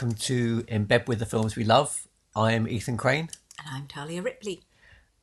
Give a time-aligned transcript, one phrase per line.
[0.00, 2.06] Welcome to In Bed with the Films We Love.
[2.36, 4.60] I'm Ethan Crane, And I'm Talia Ripley.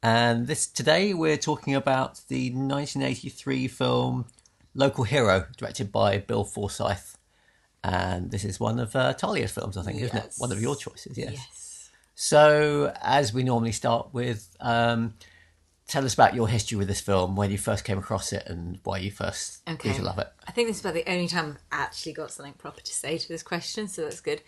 [0.03, 4.25] and this today we're talking about the 1983 film
[4.73, 7.17] Local Hero, directed by Bill Forsyth.
[7.85, 10.23] And this is one of uh, Talia's films, I think, isn't it?
[10.25, 10.39] Yes.
[10.41, 11.31] One of your choices, yes.
[11.35, 11.89] Yes.
[12.15, 15.13] So, as we normally start with, um,
[15.87, 18.79] tell us about your history with this film, when you first came across it, and
[18.83, 19.93] why you first grew Okay.
[19.93, 20.27] to love it.
[20.47, 23.17] I think this is about the only time I've actually got something proper to say
[23.17, 24.41] to this question, so that's good.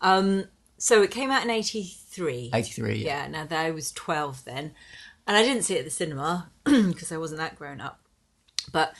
[0.00, 0.44] Um,
[0.78, 2.50] so it came out in 83.
[2.52, 3.06] 83, yeah.
[3.06, 4.72] Yeah, now that I was 12 then.
[5.26, 8.00] And I didn't see it at the cinema because I wasn't that grown up.
[8.72, 8.94] But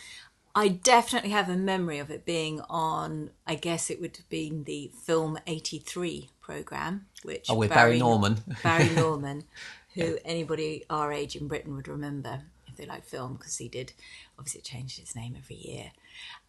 [0.55, 4.65] I definitely have a memory of it being on, I guess it would have been
[4.65, 7.47] the Film 83 programme, which.
[7.51, 8.39] Oh, with Barry Norman.
[8.63, 9.45] Barry Norman,
[9.95, 13.93] who anybody our age in Britain would remember if they like film because he did.
[14.39, 15.93] Obviously, it changed its name every year.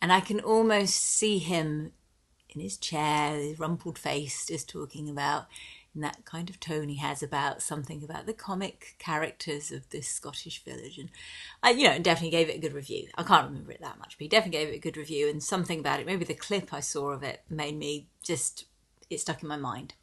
[0.02, 1.92] And I can almost see him
[2.56, 5.48] in his chair, his rumpled face, just talking about
[5.94, 10.08] in that kind of tone he has about something about the comic characters of this
[10.08, 11.10] Scottish village, and
[11.64, 13.08] I, you know, definitely gave it a good review.
[13.18, 15.42] I can't remember it that much, but he definitely gave it a good review, and
[15.42, 18.66] something about it, maybe the clip I saw of it, made me just
[19.10, 19.94] it stuck in my mind,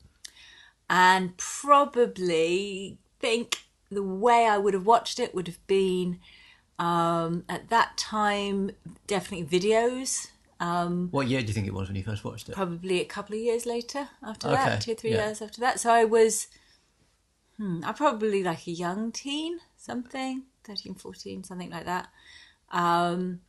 [0.89, 6.19] and probably think the way I would have watched it would have been
[6.79, 8.71] um, at that time
[9.07, 10.32] definitely videos
[11.11, 12.55] What year do you think it was when you first watched it?
[12.55, 15.27] probably a couple of years later after Okay, that, two or three yeah.
[15.27, 15.81] years after that.
[15.81, 16.47] So I was,
[17.57, 22.09] hmm, I probably like a young teen, something, 13, 14, something like that.
[22.71, 23.41] Um,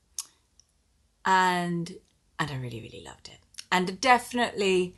[1.26, 1.98] and,
[2.40, 3.40] and I really, really loved it.
[3.72, 4.96] And definitely,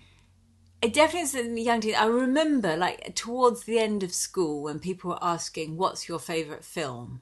[0.81, 1.95] it definitely is a young teen.
[1.95, 6.63] I remember like towards the end of school when people were asking, what's your favourite
[6.63, 7.21] film?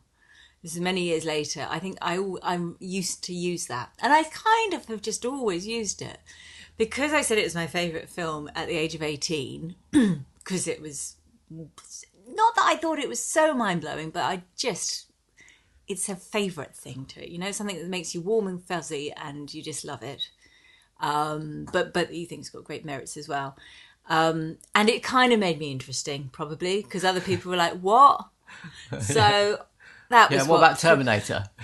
[0.64, 1.68] This is many years later.
[1.70, 5.68] I think I, I'm used to use that, and I kind of have just always
[5.68, 6.18] used it
[6.78, 10.82] because I said it was my favourite film at the age of eighteen because it
[10.82, 11.18] was
[11.52, 15.12] not that I thought it was so mind blowing, but I just
[15.88, 17.30] it's a favourite thing to it.
[17.30, 20.30] You know, something that makes you warm and fuzzy, and you just love it.
[21.02, 23.58] Um, but but you think it's got great merits as well.
[24.10, 28.28] Um, and it kind of made me interesting, probably because other people were like, "What?"
[29.02, 29.66] So
[30.14, 31.44] that was Yeah, what about Terminator?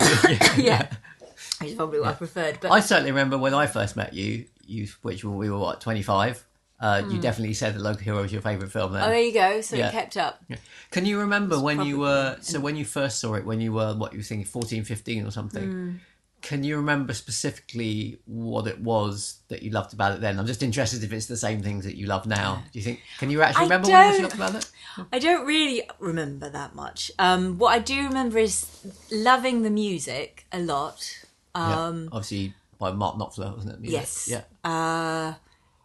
[0.56, 0.88] yeah,
[1.60, 2.58] which is probably what I preferred.
[2.60, 5.80] But I certainly remember when I first met you, you which when we were what
[5.80, 6.44] twenty five.
[6.82, 8.92] Uh, You definitely said that Local Hero was your favourite film.
[8.94, 9.08] Then, Hmm.
[9.08, 9.60] oh, there you go.
[9.60, 9.88] So Yeah.
[9.88, 10.42] it kept up.
[10.90, 13.92] can you remember when you were so when you first saw it when you were
[13.94, 15.70] what you were thinking 14, 15 or something?
[15.70, 15.96] Hmm.
[16.42, 20.38] Can you remember specifically what it was that you loved about it then?
[20.38, 22.62] I'm just interested if it's the same things that you love now.
[22.72, 23.00] Do you think?
[23.18, 24.70] Can you actually I remember what you loved about it?
[25.12, 27.10] I don't really remember that much.
[27.18, 28.66] Um, what I do remember is
[29.10, 31.24] loving the music a lot.
[31.54, 32.08] Um, yeah.
[32.12, 33.80] Obviously by Mark Knopfler, wasn't it?
[33.80, 34.00] Music?
[34.00, 34.28] Yes.
[34.28, 34.70] Yeah.
[34.70, 35.34] uh,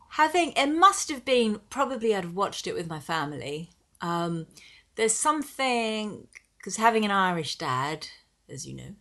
[0.10, 3.70] having it must have been probably I'd have watched it with my family.
[4.02, 4.48] Um,
[4.96, 6.28] there's something
[6.58, 8.08] because having an Irish dad,
[8.50, 8.96] as you know,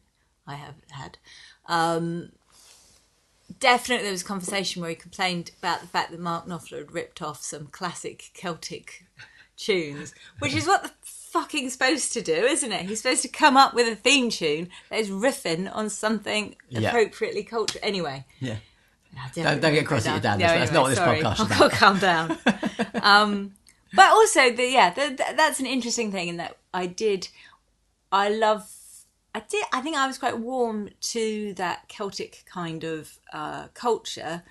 [0.47, 1.19] I have had.
[1.67, 2.31] Um,
[3.61, 6.93] definitely, there was a conversation where he complained about the fact that Mark Knopfler had
[6.93, 9.05] ripped off some classic Celtic
[9.57, 12.83] tunes, which is what the fucking supposed to do, isn't it?
[12.87, 16.89] He's supposed to come up with a theme tune that is riffing on something Yeah.
[16.89, 17.81] appropriately cultural.
[17.85, 18.57] Anyway, Yeah.
[19.33, 21.23] Don't- don't get cross at your dad, that's- that's not what this sorry.
[21.23, 21.59] podcast is I've about.
[21.59, 22.39] got to calm down.
[23.03, 23.55] um,
[23.95, 27.29] but also, the, yeah, the, the, that's an interesting thing in that I did,
[28.11, 28.69] I love,
[29.35, 34.43] I did, I think I was quite warm to that Celtic kind of uh, culture,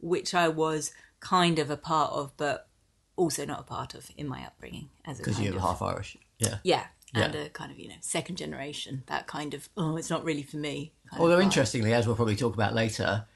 [0.00, 2.68] which I was kind of a part of, but
[3.14, 6.16] also not a part of in my upbringing as a Because you're of, half Irish.
[6.38, 6.58] Yeah.
[6.64, 7.40] yeah, and Yeah.
[7.42, 10.56] a kind of you know second generation that kind of oh it's not really for
[10.56, 10.92] me.
[11.18, 13.26] Although interestingly, as we'll probably talk about later,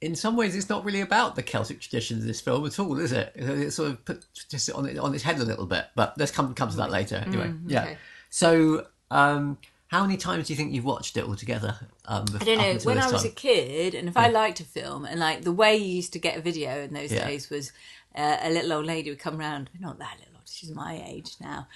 [0.00, 2.98] in some ways it's not really about the Celtic traditions of this film at all,
[2.98, 3.32] is it?
[3.36, 5.86] It sort of put just on it on its head a little bit.
[5.94, 7.22] But let's come come to that later.
[7.26, 7.82] Anyway, yeah.
[7.82, 7.98] Mm, okay.
[8.30, 9.58] So, um,
[9.90, 11.76] how many times do you think you've watched it altogether?
[12.04, 12.78] Um, I don't know.
[12.84, 15.76] When I was a kid, and if I liked a film, and like the way
[15.76, 17.26] you used to get a video in those Yeah.
[17.26, 17.72] days was
[18.14, 21.32] uh, a little old lady would come round, not that little old, she's my age
[21.40, 21.66] now.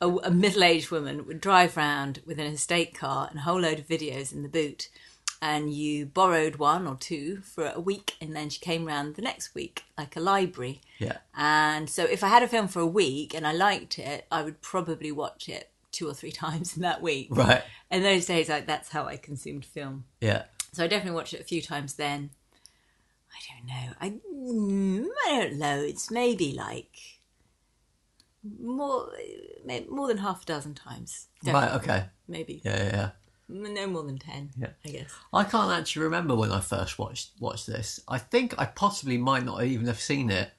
[0.00, 3.60] A, a middle aged woman would drive round with an estate car and a whole
[3.60, 4.88] load of videos in the boot.
[5.42, 9.22] And you borrowed one or two for a week, and then she came round the
[9.22, 10.80] next week, like a library.
[10.98, 14.26] yeah, And so if I had a film for a week and I liked it,
[14.30, 15.68] I would probably watch it
[16.00, 17.28] two or three times in that week.
[17.30, 20.04] right, And those days, like that's how I consumed film.
[20.20, 22.30] yeah, So I definitely watched it a few times then.
[23.32, 23.94] I don't know.
[24.00, 24.06] I
[25.30, 25.78] I don't know.
[25.80, 26.96] It's maybe like
[28.58, 29.12] more
[29.88, 31.28] more than half a dozen times.
[31.46, 32.60] right, okay, Maybe.
[32.64, 32.90] yeah, yeah.
[32.92, 33.10] yeah.
[33.72, 34.50] no more than ten.
[34.58, 34.70] Yeah.
[34.84, 35.10] I guess.
[35.32, 38.00] I can't actually remember when I first watched watched this.
[38.08, 40.50] I think I possibly might not even have seen it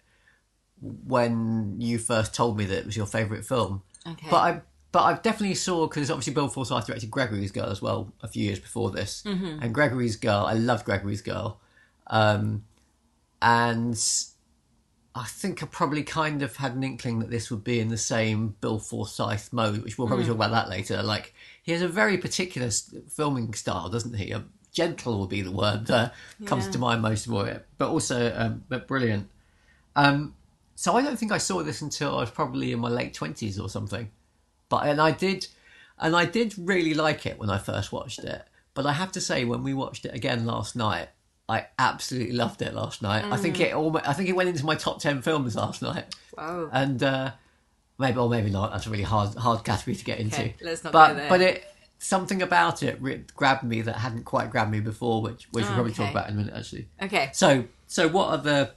[0.81, 3.83] when you first told me that it was your favourite film.
[4.07, 4.27] Okay.
[4.29, 4.61] But I
[4.91, 8.43] but I definitely saw because obviously Bill Forsyth directed Gregory's Girl as well a few
[8.43, 9.59] years before this, Mm-hmm.
[9.61, 11.59] and Gregory's Girl I loved Gregory's Girl,
[12.07, 12.63] um,
[13.41, 13.97] and
[15.13, 17.97] I think I probably kind of had an inkling that this would be in the
[17.97, 21.03] same Bill Forsyth mode, which we'll probably talk about that later.
[21.03, 21.33] Like
[21.63, 22.69] he has a very particular
[23.09, 24.31] filming style, doesn't he?
[24.31, 26.13] A gentle would be the word that
[26.45, 27.45] comes to mind most of all,
[27.77, 29.27] but also um, but brilliant.
[29.97, 30.33] Um,
[30.75, 33.59] so I don't think I saw this until I was probably in my late twenties
[33.59, 34.09] or something.
[34.71, 35.47] But and I did,
[35.99, 38.41] and I did really like it when I first watched it.
[38.73, 41.09] But I have to say, when we watched it again last night,
[41.49, 43.25] I absolutely loved it last night.
[43.25, 46.05] I think it almost, I think it went into my top ten films last night,
[46.37, 46.69] Wow.
[46.71, 47.31] and uh,
[47.99, 48.71] maybe or maybe not.
[48.71, 50.39] That's a really hard hard category to get into.
[50.41, 51.29] Okay, let's not but go there.
[51.29, 51.65] but it
[51.99, 55.73] something about it re- grabbed me that hadn't quite grabbed me before, which which we'll
[55.73, 56.87] probably talk about in a minute actually.
[57.01, 57.29] Okay.
[57.33, 58.71] So so what are the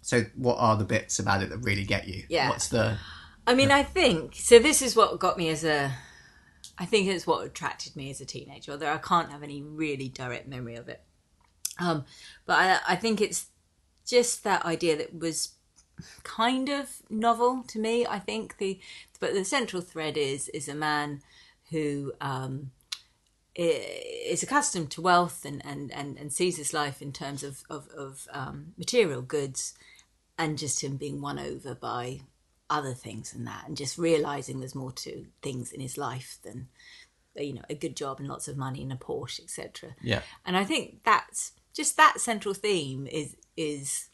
[0.00, 2.24] so what are the bits about it that really get you?
[2.30, 2.48] Yeah.
[2.48, 2.96] What's the
[3.46, 4.58] I mean, I think so.
[4.58, 5.92] This is what got me as a.
[6.78, 8.72] I think it's what attracted me as a teenager.
[8.72, 11.02] Although I can't have any really direct memory of it.
[11.78, 12.04] Um,
[12.46, 13.46] but I, I think it's
[14.06, 15.54] just that idea that was
[16.22, 18.06] kind of novel to me.
[18.06, 18.80] I think the
[19.20, 21.22] but the central thread is is a man
[21.70, 22.70] who um,
[23.54, 27.88] is accustomed to wealth and, and, and, and sees his life in terms of of,
[27.96, 29.74] of um, material goods,
[30.38, 32.20] and just him being won over by
[32.70, 36.68] other things than that, and just realizing there's more to things in his life than
[37.36, 39.94] you know a good job and lots of money and a Porsche, etc.
[40.02, 44.08] yeah And I think that's just that central theme is is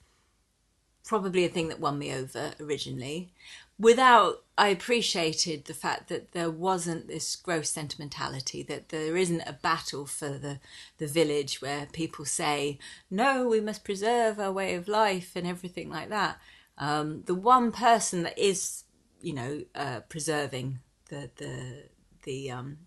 [1.04, 3.32] probably a thing that won me over originally.
[3.78, 9.54] Without I appreciated the fact that there wasn't this gross sentimentality, that there isn't a
[9.54, 10.60] battle for the
[10.98, 12.78] the village where people say,
[13.10, 16.38] No, we must preserve our way of life and everything like that.
[16.80, 18.84] Um, the one person that is,
[19.20, 21.84] you know, uh, preserving the the
[22.24, 22.78] the um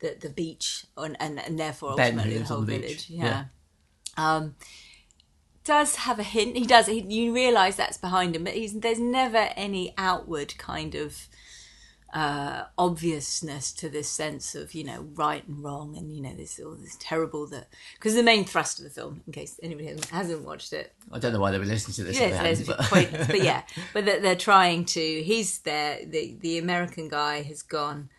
[0.00, 3.08] the, the beach and, and, and therefore Ben, ultimately the whole the village.
[3.08, 3.44] Yeah.
[4.16, 4.56] Um,
[5.64, 6.56] does have a hint.
[6.56, 6.86] He does.
[6.86, 11.28] He, you realise that's behind him, but he's, there's never any outward kind of
[12.12, 16.60] uh, obviousness to this sense of you know right and wrong, and you know this
[16.60, 20.06] all this terrible that because the main thrust of the film, in case anybody hasn't,
[20.10, 22.16] hasn't watched it, I don't know why they were listening to this.
[22.16, 23.62] if Yes, they there's but- but yeah,
[23.94, 25.22] but they're, they're trying to.
[25.22, 26.04] He's there.
[26.04, 28.10] The the American guy has gone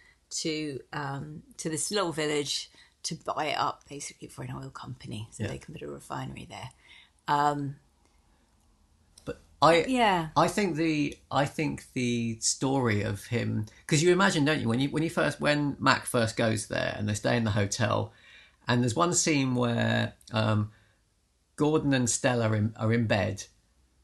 [0.41, 2.71] to um, to this little village
[3.03, 5.49] to buy it up, basically for an oil company, so Yeah.
[5.49, 6.69] they can put a refinery there.
[7.27, 7.75] But
[9.63, 14.60] I Yeah, I think the I think the story of him because you imagine, don't
[14.60, 17.45] you, when you when you first when Mac first goes there and they stay in
[17.45, 18.12] the hotel,
[18.68, 20.71] and there's one scene where um,
[21.56, 23.45] Gordon and Stella are in, are in bed,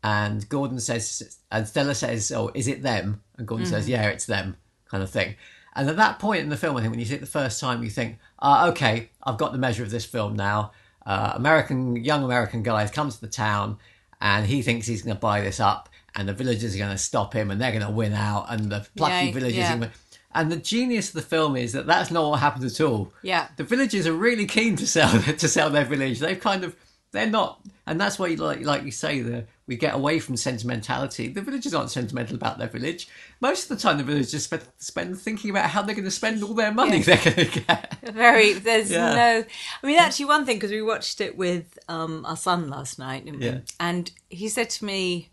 [0.01, 4.25] and Gordon says and Stella says, "Oh, is it them?" And Gordon says, "Yeah, it's
[4.25, 4.55] them,"
[4.89, 5.35] kind of thing.
[5.75, 7.59] And at that point in the film, I think when you see it the first
[7.59, 10.71] time, you think, uh, "Okay, I've got the measure of this film now."
[11.05, 13.77] Uh, American young American guys come to the town
[14.21, 16.97] and he thinks he's going to buy this up, and the villagers are going to
[16.97, 19.57] stop him, and they're going to win out, and the plucky Yeah, villagers.
[19.57, 19.73] yeah.
[19.73, 19.91] are gonna-
[20.35, 23.11] And the genius of the film is that that's not what happens at all.
[23.23, 23.47] Yeah.
[23.57, 26.19] the villagers are really keen to sell to sell their village.
[26.19, 26.75] They've kind of
[27.11, 30.35] they're not, and that's why you like like you say the we get away from
[30.37, 31.27] sentimentality.
[31.27, 33.07] The villagers aren't sentimental about their village.
[33.39, 36.41] Most of the time, the villagers spend, spend thinking about how they're going to spend
[36.43, 37.15] all their money Yeah.
[37.15, 37.95] they're going to get.
[38.13, 38.53] very.
[38.53, 39.13] There's Yeah.
[39.13, 39.45] no.
[39.83, 43.25] I mean, actually, one thing because we watched it with um, our son last night?
[43.27, 43.59] Yeah.
[43.79, 45.29] and he said to me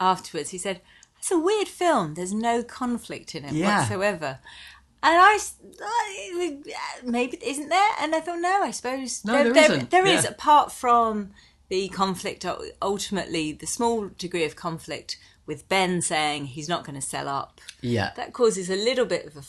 [0.00, 0.80] afterwards, he said,
[1.18, 2.14] "It's a weird film.
[2.14, 4.38] There's no conflict in it whatsoever."
[5.06, 5.38] And I,
[7.04, 7.90] maybe isn't there?
[8.00, 9.90] And I thought, no, I suppose No, there, there isn't.
[9.90, 10.30] there is, Yeah.
[10.30, 11.30] apart from
[11.68, 12.44] the conflict.
[12.80, 17.60] Ultimately, the small degree of conflict with Ben saying he's not going to sell up.
[17.82, 19.42] Yeah, That causes a little bit of a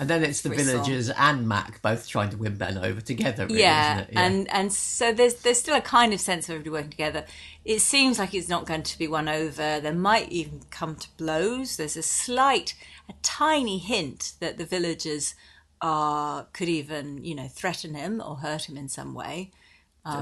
[0.00, 0.64] and then it's the Frisson.
[0.76, 3.46] villagers and Mac both trying to win Ben over together.
[3.46, 4.16] Really, yeah, isn't it?
[4.16, 7.24] and and so there's there's still a kind of sense of everybody working together.
[7.64, 9.80] It seems like it's not going to be won over.
[9.80, 11.76] There might even come to blows.
[11.78, 12.74] There's a slight,
[13.08, 15.34] a tiny hint that the villagers
[15.80, 19.50] are could even you know threaten him or hurt him in some way.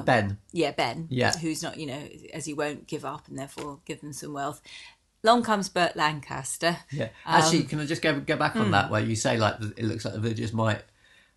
[0.04, 0.38] Ben.
[0.52, 1.06] Yeah, Ben.
[1.10, 1.36] Yeah.
[1.38, 4.60] who's not you know as he won't give up and therefore give them some wealth.
[5.22, 6.76] Long comes Burt Lancaster.
[6.92, 7.08] Yeah.
[7.24, 9.84] Actually, Um, can I just go go back on that where you say like it
[9.84, 10.82] looks like the villagers might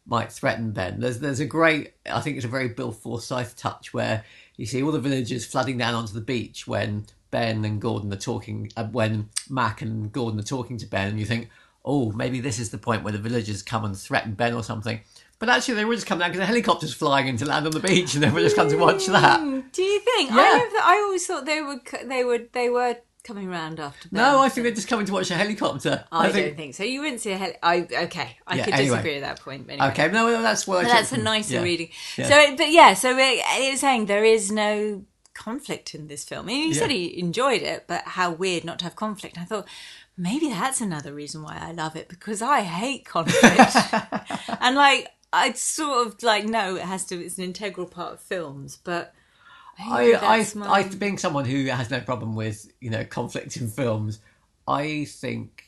[0.05, 0.99] might threaten Ben.
[0.99, 4.23] There's there's a great I think it's a very Bill Forsyth touch where
[4.57, 8.17] you see all the villagers flooding down onto the beach when Ben and Gordon are
[8.17, 11.49] talking uh, when Mac and Gordon are talking to Ben and you think
[11.85, 15.01] oh maybe this is the point where the villagers come and threaten Ben or something.
[15.39, 17.71] But actually, they were just coming down because the helicopter's flying in to land on
[17.71, 19.39] the beach, and they were just come to watch that.
[19.39, 20.31] Mm, Do you think?
[20.31, 20.35] Yeah.
[20.35, 24.09] I, never, I always thought they were they were they were coming round after.
[24.11, 26.03] No, I think they're just coming to watch a helicopter.
[26.11, 26.83] I, don't think so.
[26.83, 27.55] You wouldn't see a heli.
[27.63, 28.37] I okay.
[28.45, 28.89] I Yeah, could anyway.
[28.89, 29.65] disagree with that point.
[29.65, 29.87] But anyway.
[29.89, 31.61] Okay, no, that's what I that's a nicer yeah.
[31.61, 31.89] reading.
[32.15, 35.05] So, but yeah, so it, it's saying there is no
[35.39, 36.45] conflict in this film.
[36.45, 36.97] I mean, he said Yeah.
[36.97, 39.37] he enjoyed it, but how weird not to have conflict.
[39.39, 39.67] I thought
[40.15, 43.75] maybe that's another reason why I love it because I hate conflict,
[44.61, 47.15] and like I sort of like no, it has to.
[47.25, 49.13] It's an integral part of films, but.
[49.81, 53.69] I, I, my- I, being someone who has no problem with you know conflict in
[53.69, 54.19] films,
[54.67, 55.63] I think,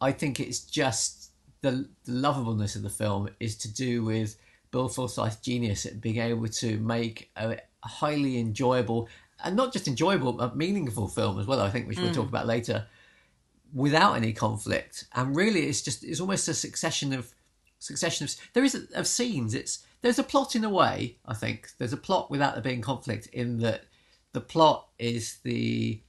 [0.00, 4.36] I think it's just the, the lovableness of the film is to do with
[4.70, 9.08] Bill Forsyth's genius at being able to make a, a highly enjoyable
[9.42, 11.60] and not just enjoyable but meaningful film as well.
[11.60, 12.14] I think which we'll Mm.
[12.14, 12.86] talk about later,
[13.72, 17.32] without any conflict, and really it's just it's almost a succession of
[17.78, 19.54] succession of there is of scenes.
[19.54, 21.16] It's there's a plot in a way.
[21.26, 23.26] I think there's a plot without there being conflict.
[23.28, 23.84] In that
[24.32, 26.00] the plot is the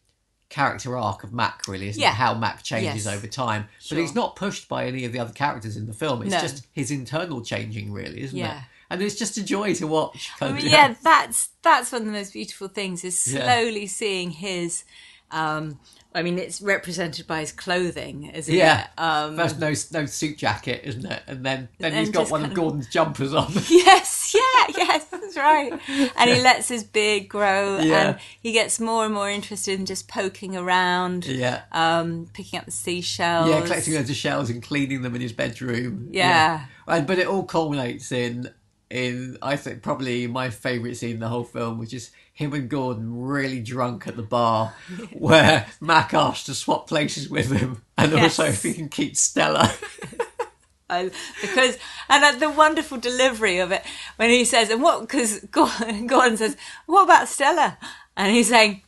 [0.50, 2.10] character arc of Mac, really, isn't Yeah.
[2.12, 2.16] it?
[2.16, 3.16] How Mac changes Yes.
[3.16, 3.96] over time, Sure.
[3.98, 6.22] but he's not pushed by any of the other characters in the film.
[6.24, 6.42] It's No.
[6.42, 8.64] just his internal changing, really, isn't it?
[8.92, 8.94] Yeah.
[8.96, 10.30] And it's just a joy to watch.
[10.42, 13.44] I mean, of, yeah, that's that's one of the most beautiful things is Yeah.
[13.46, 14.84] slowly seeing his.
[15.32, 15.80] Um,
[16.14, 18.82] I mean, it's represented by his clothing, isn't Yeah.
[18.84, 18.88] it?
[19.02, 21.24] Um, First, no no suit jacket, isn't it?
[21.26, 23.50] And then then he's got one of of- Gordon's jumpers on.
[23.70, 25.72] yes, yeah, yes, that's right.
[26.18, 28.08] And he lets his beard grow, Yeah.
[28.10, 31.62] and he gets more and more interested in just poking around, yeah.
[31.72, 33.50] um, picking up the seashells.
[33.50, 36.10] Yeah, collecting loads of shells and cleaning them in his bedroom.
[36.12, 36.66] Yeah.
[36.88, 38.50] And, but it all culminates in
[38.92, 42.70] in I think probably my favourite scene in the whole film, which is him and
[42.70, 44.74] Gordon really drunk at the bar,
[45.14, 48.24] where Mac asked to swap places with him, and Yes.
[48.40, 49.72] also if he can keep Stella.
[50.90, 51.78] I, because
[52.10, 53.82] and uh, the wonderful delivery of it
[54.18, 57.78] when he says and what because Gordon, Gordon says what about Stella
[58.18, 58.82] and he's saying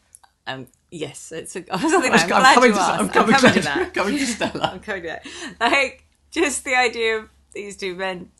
[0.45, 3.00] um yes it's a, I'm, I'm glad coming you to, asked.
[3.00, 4.72] I'm coming, to to, that coming to Stella.
[4.74, 5.07] I'm coming to
[5.60, 8.31] that like just the idea of these two men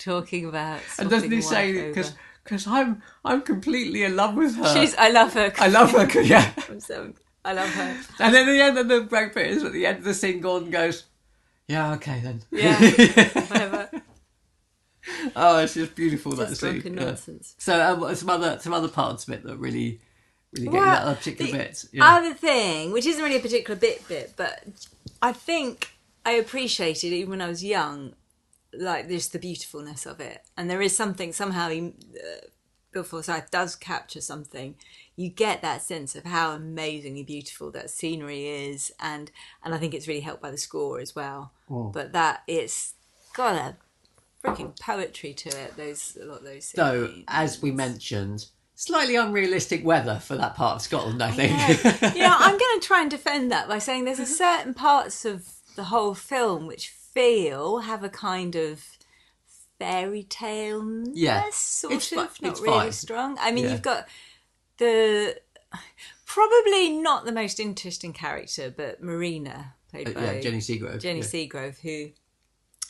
[0.00, 4.74] talking about And doesn't he say because because I'm I'm completely in love with her.
[4.74, 6.20] she's I love her I love her.
[6.20, 6.52] Yeah.
[6.68, 7.12] I'm so
[7.44, 9.86] I love her And then at the end of the break bit is at the
[9.86, 11.04] end of the scene, Gordon goes,
[11.68, 12.78] "Yeah, okay then." Yeah.
[13.46, 13.90] whatever
[15.36, 16.82] oh, it's just beautiful that just scene.
[16.84, 17.04] Yeah.
[17.04, 20.00] nonsense So um, some other some other parts of it that really
[20.52, 21.88] really get Well, that other particular the bits.
[21.92, 22.16] Yeah.
[22.16, 24.64] Other thing, which isn't really a particular bit bit, but
[25.22, 25.92] I think
[26.24, 28.14] I appreciated even when I was young,
[28.72, 30.42] like just the beautifulness of it.
[30.56, 32.46] And there is something somehow he, uh,
[32.92, 34.74] Bill Forsyth does capture something.
[35.16, 39.30] You get that sense of how amazingly beautiful that scenery is, and
[39.62, 41.52] and I think it's really helped by the score as well.
[41.68, 41.92] Mm.
[41.92, 42.94] But that it's
[43.34, 43.76] got a
[44.42, 45.76] freaking poetry to it.
[45.76, 46.66] Those a lot of those.
[46.66, 47.24] so scenes.
[47.28, 51.50] as we mentioned, slightly unrealistic weather for that part of Scotland, I think.
[52.00, 52.14] Yeah.
[52.14, 55.24] you know, I'm going to try and defend that by saying there's a certain parts
[55.24, 55.46] of
[55.76, 58.84] the whole film which feel have a kind of
[59.78, 61.44] fairy tale Yeah.
[61.52, 63.36] sort It's of not really strong.
[63.40, 63.72] I mean, Yeah.
[63.72, 64.08] you've got
[64.78, 65.40] the
[66.26, 71.00] probably not the most interesting character, but Marina played by Uh, yeah, Jenny Seagrove.
[71.00, 71.24] Jenny yeah.
[71.26, 72.10] Seagrove, who,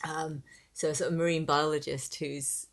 [0.09, 2.67] um, so a sort of marine biologist who's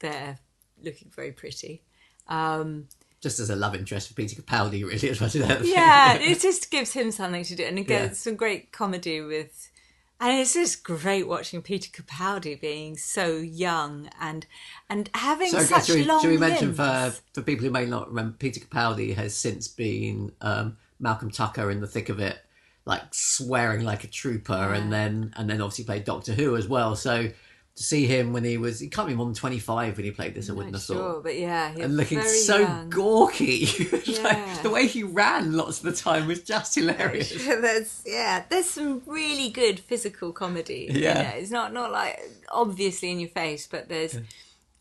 [0.00, 0.38] there
[0.82, 1.82] looking very pretty.
[2.28, 2.88] Um,
[3.20, 5.68] Just as a love interest for Peter Capaldi, really, as much as anything.
[5.72, 8.12] yeah, it just gives him something to do, and it Yeah.
[8.12, 9.70] some great comedy with.
[10.18, 14.46] And it's just great watching Peter Capaldi being so young and
[14.88, 17.84] and having So, such should, we, long should we mention for for people who may
[17.84, 22.38] not remember, Peter Capaldi has since been um, Malcolm Tucker in the thick of it,
[22.86, 26.96] like swearing like a trooper, and then and then obviously played Doctor Who as well.
[26.96, 27.28] So
[27.76, 30.10] to see him when he was, he can't be more than twenty five when he
[30.10, 31.22] played this, I wouldn't have thought.
[31.22, 32.90] but yeah, And looking very so young.
[32.90, 34.58] gawky, Like, Yeah.
[34.62, 37.32] the way he ran lots of the time was just hilarious.
[37.44, 40.88] there's yeah, there's some really good physical comedy.
[40.90, 40.96] Yeah.
[41.18, 41.34] you know.
[41.42, 42.18] it's not not like
[42.50, 44.18] obviously in your face, but there's.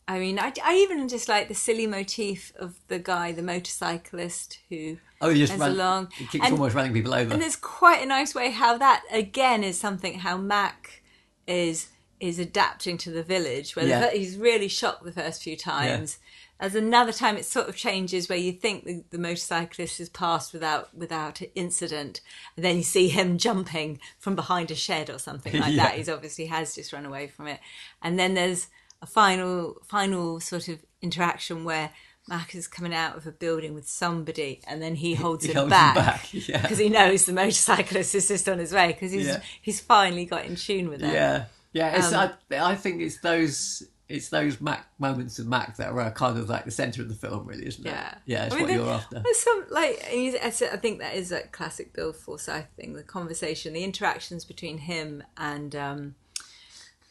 [0.07, 4.59] I mean, I, I even just like the silly motif of the guy, the motorcyclist
[4.69, 7.33] who Oh, he just ran, along- he keeps and- almost running people over.
[7.33, 11.01] And there's quite a nice way how that again is something how Mac
[11.47, 11.87] is
[12.19, 13.75] is adapting to the village.
[13.75, 14.01] Where Yeah.
[14.09, 16.17] fir- he's really shocked the first few times.
[16.57, 20.53] As another time, it sort of changes where you think the, the motorcyclist has passed
[20.53, 22.21] without without incident,
[22.55, 25.83] and then you see him jumping from behind a shed or something like Yeah.
[25.87, 25.95] that.
[25.95, 27.59] He's obviously has just run away from it,
[28.01, 28.67] and then there's
[29.01, 31.91] a final final sort of interaction where.
[32.27, 35.57] Mac is coming out of a building with somebody, and then he holds He him
[35.57, 36.59] holds him back back, yeah.
[36.59, 39.41] because he knows the motorcyclist is just on his way because he's Yeah.
[39.61, 41.13] he's finally got in tune with it.
[41.13, 41.45] Yeah.
[41.75, 45.91] Yeah, it's, Um, I, I think it's those it's those Mac moments of Mac that
[45.91, 47.89] are kind of like the center of the film, really, isn't it?
[47.89, 48.13] Yeah.
[48.25, 49.19] yeah, it's I mean, what you're after.
[49.19, 52.93] There's some like I think that is a classic Bill Forsyth thing.
[52.93, 56.15] The conversation, the interactions between him and um,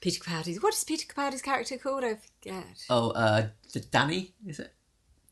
[0.00, 0.62] Peter Capaldi.
[0.62, 2.02] What is Peter Capaldi's character called?
[2.02, 2.86] I forget.
[2.88, 3.48] Oh, uh,
[3.90, 4.72] Danny, is it?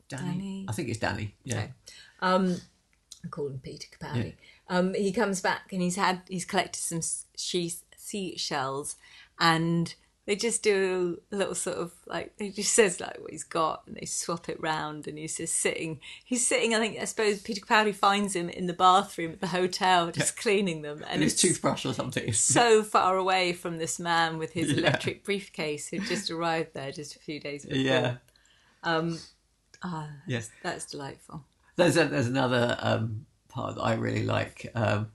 [0.09, 0.27] Danny?
[0.27, 0.65] Danny.
[0.69, 1.33] I think it's Danny.
[1.43, 1.55] Yeah.
[1.55, 1.71] Okay.
[2.21, 2.57] Um,
[3.25, 4.33] I call him Peter Capaldi.
[4.69, 7.01] Um, he comes back and he's had he's collected some
[7.35, 7.73] she-
[8.03, 8.95] seashells,
[9.39, 9.93] and
[10.25, 13.83] they just do a little sort of like he just says like what he's got,
[13.87, 15.99] and they swap it round, and he's just sitting.
[16.23, 16.73] He's sitting.
[16.73, 20.37] I think I suppose Peter Capaldi finds him in the bathroom at the hotel, just
[20.37, 22.31] cleaning them, and, his toothbrush or something.
[22.33, 24.77] so far away from this man with his Yeah.
[24.77, 27.81] electric briefcase who just arrived there just a few days before.
[27.81, 28.15] yeah.
[28.83, 29.19] Um,
[29.83, 30.51] ah, Yes.
[30.61, 31.43] that's delightful.
[31.75, 35.11] There's a, there's another um, part that I really like, um,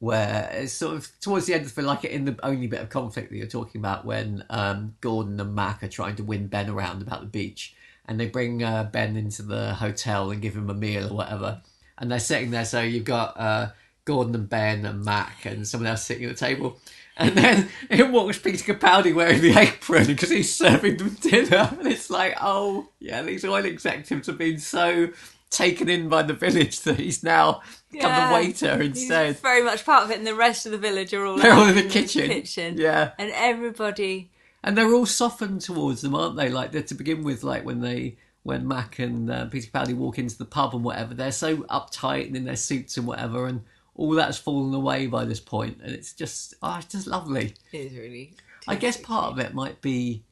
[0.00, 2.80] where it's sort of towards the end of the film, like in the only bit
[2.80, 6.48] of conflict that you're talking about, when um, Gordon and Mac are trying to win
[6.48, 7.74] Ben around about the beach,
[8.08, 11.60] and they bring uh, Ben into the hotel and give him a meal or whatever,
[11.98, 12.64] and they're sitting there.
[12.64, 13.68] So you've got uh,
[14.06, 16.78] Gordon and Ben and Mac and someone else sitting at the table.
[17.16, 21.70] And then in walks Peter Capaldi wearing the apron because he's serving them dinner.
[21.78, 25.10] And it's like, oh, yeah, these oil executives have been so
[25.50, 28.28] taken in by the village that he's now become Yeah.
[28.28, 29.38] the waiter He's instead.
[29.40, 31.68] very much part of it, and the rest of the village are all They're all
[31.68, 32.28] in the kitchen.
[32.28, 32.76] kitchen.
[32.78, 33.12] Yeah.
[33.18, 34.30] and everybody.
[34.62, 36.50] And they're all softened towards them, aren't they?
[36.50, 40.18] Like they're to begin with, like when they when Mac and uh, Peter Capaldi walk
[40.18, 43.62] into the pub and whatever, they're so uptight and in their suits and whatever, and
[43.94, 47.54] all that's fallen away by this point, and it's just, oh, it's just lovely.
[47.72, 48.34] It is really.
[48.68, 50.24] I guess part of it might be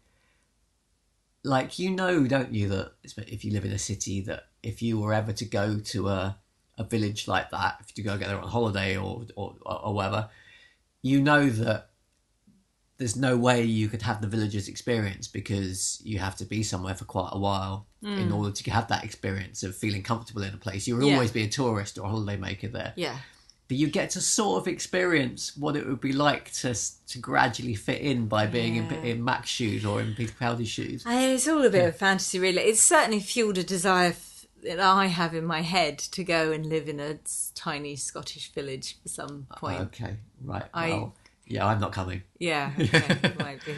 [1.44, 2.92] like you know, don't you, that
[3.26, 6.38] if you live in a city, that if you were ever to go to a
[6.76, 10.28] a village like that, if you go get there on holiday or or, or whatever,
[11.02, 11.90] you know that
[12.98, 16.94] there's no way you could have the villagers experience because you have to be somewhere
[16.94, 18.34] for quite a while in hmm.
[18.34, 20.86] order to have that experience of feeling comfortable in a place.
[20.86, 21.14] You will Yeah.
[21.14, 23.16] always be a tourist or a holiday maker there Yeah,
[23.68, 27.74] but you get to sort of experience what it would be like to to gradually
[27.74, 28.92] fit in by being Yeah.
[28.94, 31.04] in, in Mac's shoes or in Peter Capaldi's shoes.
[31.06, 32.62] I mean, it's all a bit of fantasy, really.
[32.62, 34.12] It's certainly fueled a desire
[34.62, 37.18] that I have in my head to go and live in a
[37.54, 39.80] tiny Scottish village at some point.
[39.80, 40.64] Okay, right.
[40.74, 41.14] I- Well,
[41.46, 42.22] yeah, I'm not coming.
[42.38, 43.32] Yeah, okay.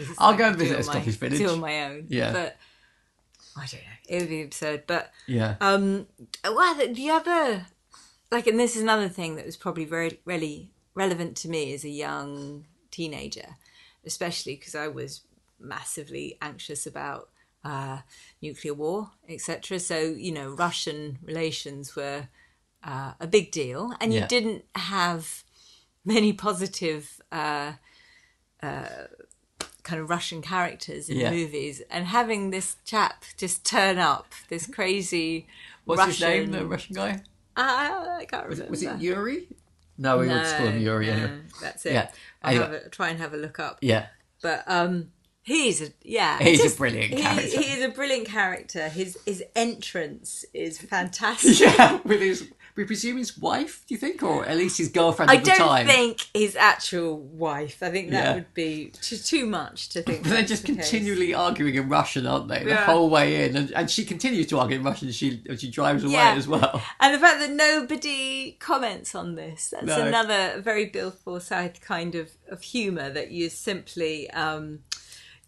[0.19, 1.39] I'll go and visit a Scottish my, village.
[1.39, 2.07] Do on my own.
[2.09, 2.33] Yeah.
[2.33, 2.57] but
[3.57, 3.97] I don't know.
[4.09, 5.13] It would be absurd, but.
[5.27, 6.07] Yeah, Um,
[6.45, 7.67] well, the ever
[8.33, 8.47] like?
[8.47, 11.89] And this is another thing that was probably very really relevant to me as a
[11.89, 13.57] young teenager,
[14.05, 15.23] especially because I was
[15.61, 17.29] massively anxious about
[17.65, 17.99] uh,
[18.43, 19.79] nuclear war, etc.
[19.79, 22.29] So you know, Russian relations were
[22.85, 25.45] uh, a big deal, and you didn't have
[26.05, 27.21] many positive.
[27.31, 27.73] Uh,
[29.83, 31.31] kind of Russian characters in Yeah.
[31.31, 35.47] movies, and having this chap just turn up, this crazy
[35.85, 36.13] what's Russian.
[36.13, 36.53] his name?
[36.53, 37.23] The Russian guy
[37.57, 38.65] Ah, I can't was remember.
[38.67, 39.49] it, was it Yuri?
[39.99, 41.41] No, we would call him Yuri no, anyway.
[41.61, 41.93] That's it.
[41.95, 42.11] Yeah.
[42.43, 42.65] I Anyway.
[42.65, 43.79] have a, try and have a look up.
[43.81, 44.07] Yeah,
[44.43, 45.11] But um,
[45.51, 46.39] he's a yeah.
[46.39, 47.61] He's a brilliant he- character.
[47.61, 48.89] He is a brilliant character.
[48.89, 51.59] His his entrance is fantastic.
[51.79, 51.99] yeah.
[52.05, 55.35] With his, we presume his wife, do you think, or at least his girlfriend I
[55.37, 57.83] at the don't think his actual wife.
[57.83, 58.35] I think that Yeah.
[58.35, 60.23] would be too, too much to think.
[60.23, 60.89] But they're just the case.
[60.91, 62.61] continually arguing in Russian, aren't they?
[62.63, 62.85] The Yeah.
[62.87, 65.09] whole way in, and, and she continues to argue in Russian.
[65.09, 66.35] as She as she drives away Yeah.
[66.35, 66.81] as well.
[67.01, 70.07] And the fact that nobody comments on this, that's No.
[70.07, 74.81] another very Bill Forsyth kind of, of humour that you simply, um,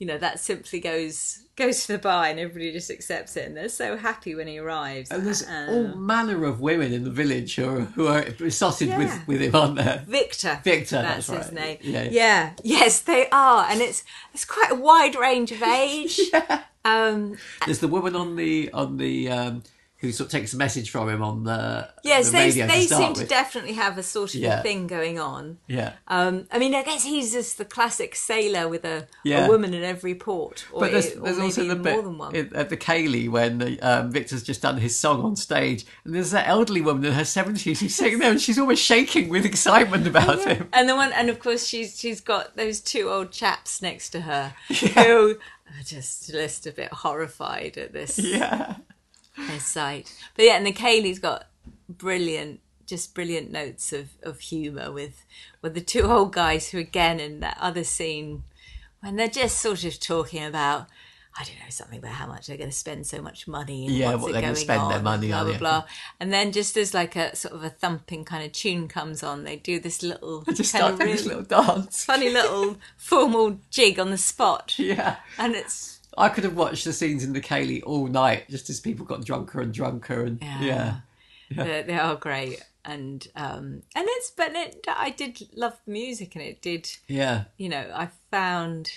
[0.03, 3.57] you know, that simply goes goes to the bar and everybody just accepts it and
[3.57, 5.13] they're so happy when he arrives.
[5.13, 8.89] And there's Um, all manner of women in the village who are, who are besotted
[8.89, 8.99] Yeah.
[8.99, 10.03] with, with him, aren't there?
[10.09, 10.59] Victor.
[10.65, 11.63] Victor, that's, that's his right.
[11.65, 11.79] name.
[11.83, 12.09] Yeah.
[12.11, 12.53] Yeah.
[12.65, 14.03] Yes, they are, and it's
[14.35, 16.19] it's quite a wide range of age.
[16.85, 19.63] Um, There's the woman on the on the um,
[20.03, 22.95] who sort of takes a message from him on the yes, the they they to
[22.95, 24.59] seem to definitely have a sort of Yeah.
[24.61, 25.59] a thing going on.
[25.69, 25.93] yeah.
[26.09, 29.47] Um, I mean, I guess he's just the classic sailor with a, Yeah.
[29.47, 32.35] a woman in every port, or, But there's, there's also the more bit than one.
[32.35, 36.33] in- at the ceilidh when um, Victor's just done his song on stage, and there's
[36.33, 40.07] that elderly woman in her seventies who's sitting there and she's almost shaking with excitement
[40.13, 40.69] about him.
[40.73, 44.23] and the one, and of course, she's she's got those two old chaps next to
[44.23, 45.37] her who
[45.69, 48.77] are just just a bit horrified at this, Yeah,
[49.37, 50.13] this sight.
[50.37, 51.47] But yeah, and the ceilidh's got
[51.89, 55.25] brilliant, just brilliant notes of of humour with
[55.61, 58.43] with the two old guys who again in that other scene
[59.01, 60.87] when they're just sort of talking about.
[61.35, 63.95] I don't know something about how much they're going to spend so much money and
[63.97, 65.59] Yeah, what they're gonna going spend their money blah on, blah yeah.
[65.59, 65.85] blah.
[66.21, 69.45] And then just as like a sort of a thumping kind of tune comes on,
[69.45, 72.05] they do this little Just kind start of this little dance.
[72.05, 75.17] funny little formal jig on the spot, Yeah.
[75.39, 78.81] and it's I could have watched the scenes in the ceilidh all night just as
[78.81, 81.01] people got drunker and drunker and Yeah.
[81.51, 81.65] yeah.
[81.65, 82.63] they, they are great.
[82.85, 87.45] And um and it's but it, I did love the music and it did Yeah.
[87.57, 88.91] you know, I found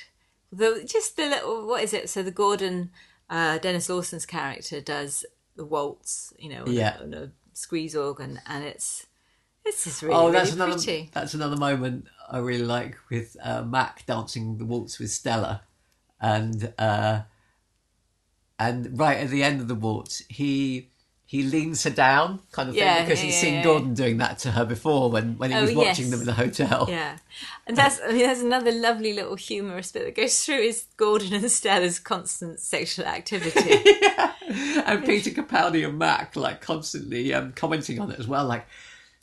[0.52, 2.10] the just the little what is it?
[2.10, 2.92] So the Gordon
[3.30, 5.26] uh, Denis Lawson's character does
[5.56, 7.00] the waltz, you know, on, Yeah.
[7.00, 9.06] a, on a squeeze organ, and it's
[9.66, 11.10] it's just really, oh, that's really another pretty.
[11.12, 15.64] that's another moment I really like with uh, Mac dancing the waltz with Stella,
[16.26, 17.22] and uh,
[18.58, 20.90] and right at the end of the waltz, he
[21.28, 23.64] he leans her down, kind of Yeah, thing, because yeah, he's yeah, seen.
[23.64, 26.12] Gordon doing that to her before when when he Oh, was watching yes.
[26.12, 26.88] them in the hotel.
[26.90, 27.18] Yeah,
[27.68, 31.34] and that's I mean that's another lovely little humorous bit that goes through is Gordon
[31.34, 33.60] and Stella's constant sexual activity.
[34.86, 38.46] and Peter Capaldi and Mac like constantly um, commenting on it as well.
[38.46, 38.66] Like,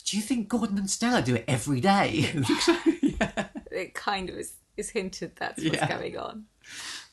[0.04, 2.30] do you think Gordon and Stella do it every day?
[3.02, 3.46] yeah.
[3.70, 5.88] it kind of is, is hinted that's what's Yeah.
[5.98, 6.46] going on.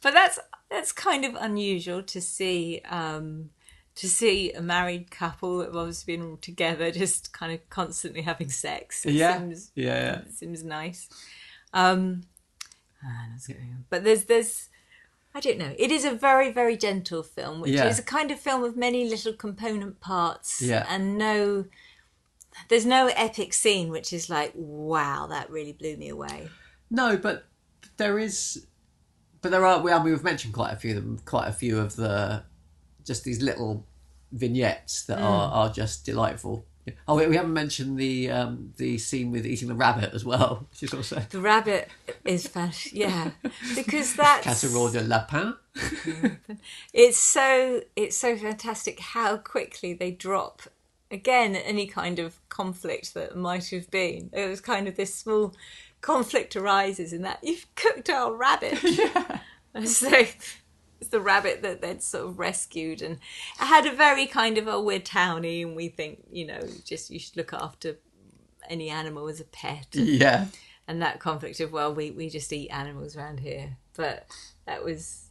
[0.01, 3.49] But that's that's kind of unusual to see um,
[3.95, 8.49] to see a married couple that have obviously been together just kind of constantly having
[8.49, 9.05] sex.
[9.05, 9.39] It Yeah.
[9.39, 10.19] seems, Yeah.
[10.21, 11.09] it seems nice.
[11.73, 12.23] Um,
[13.03, 13.85] ah, what's going on?
[13.89, 14.69] But there's there's
[15.35, 15.75] I don't know.
[15.77, 17.87] It is a very very gentle film, which Yeah.
[17.87, 20.85] is a kind of film of many little component parts Yeah.
[20.89, 21.65] and no.
[22.67, 26.49] There's no epic scene which is like, wow, that really blew me away.
[26.91, 27.45] No, but
[27.97, 28.65] there is,
[29.41, 29.81] but there are.
[29.81, 31.19] We, I mean, we've mentioned quite a few of them.
[31.25, 32.43] Quite a few of the
[33.05, 33.85] just these little
[34.31, 36.65] vignettes that are, are just delightful.
[37.07, 40.67] Oh, we, we haven't mentioned the um, the scene with eating the rabbit as well,
[40.81, 41.89] is also The rabbit
[42.25, 42.93] is fantastic.
[42.93, 43.31] Yeah,
[43.75, 45.55] because that's casserole de lapin.
[46.93, 50.63] it's so it's so fantastic how quickly they drop
[51.11, 54.29] again any kind of conflict that might have been.
[54.33, 55.53] It was kind of this small
[56.01, 58.79] conflict arises in that you've cooked our rabbit.
[59.73, 63.19] And so it's the rabbit that they'd sort of rescued and
[63.57, 67.19] had a very kind of oh we're towny and we think you know just you
[67.19, 67.97] should look after
[68.69, 69.87] any animal as a pet.
[69.93, 70.47] Yeah,
[70.87, 73.77] and that conflict of well we, we just eat animals around here.
[73.95, 74.27] But
[74.65, 75.28] that was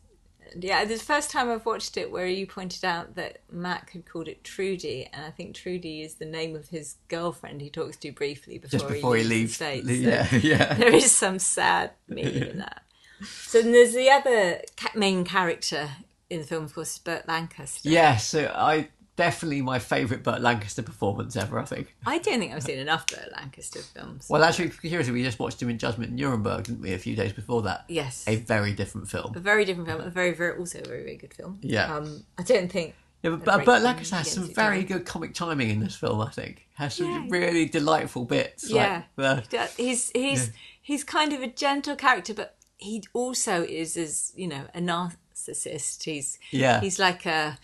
[0.58, 4.28] yeah the first time i've watched it where you pointed out that mac had called
[4.28, 8.10] it trudy and i think trudy is the name of his girlfriend he talks to
[8.12, 9.58] briefly before, just before he he leaves.
[9.58, 9.86] the States.
[9.86, 10.74] So yeah, yeah.
[10.74, 12.82] there is some sad meaning in that
[13.22, 15.90] so then there's the other ca- main character
[16.30, 20.40] in the film of course is burt lancaster Yeah, so I definitely my favourite Burt
[20.40, 21.58] Lancaster performance ever.
[21.58, 21.94] I think.
[22.06, 25.60] i don't think i've seen enough burt lancaster films Well, actually, curiously, we just watched
[25.60, 26.92] him in Judgment in Nuremberg, didn't we?
[26.94, 27.84] A few days before that.
[27.88, 29.32] yes A very different film.
[29.36, 31.94] a very different film a very very also a very very good film Yeah.
[31.94, 35.70] um i don't think Yeah, but, but Burt Lancaster has some very good comic timing
[35.74, 36.20] in this film.
[36.20, 37.26] I think has some Yeah.
[37.38, 38.70] really delightful bits.
[38.70, 39.02] Yeah.
[39.16, 40.42] like the, Yeah, he's he's
[40.90, 46.04] he's kind of a gentle character, but he also is as you know a narcissist.
[46.04, 46.80] He's Yeah.
[46.80, 47.58] he's like a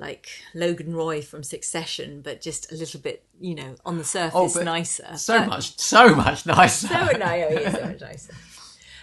[0.00, 4.56] like Logan Roy from Succession, but just a little bit you know on the surface
[4.56, 5.16] Oh, nicer.
[5.16, 6.88] so But- much, so much nicer.
[6.88, 8.34] So no, he is so much nicer.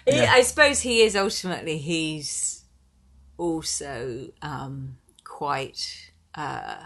[0.05, 2.63] He- I suppose he is ultimately he's
[3.37, 6.11] also um, quite.
[6.35, 6.77] Uh,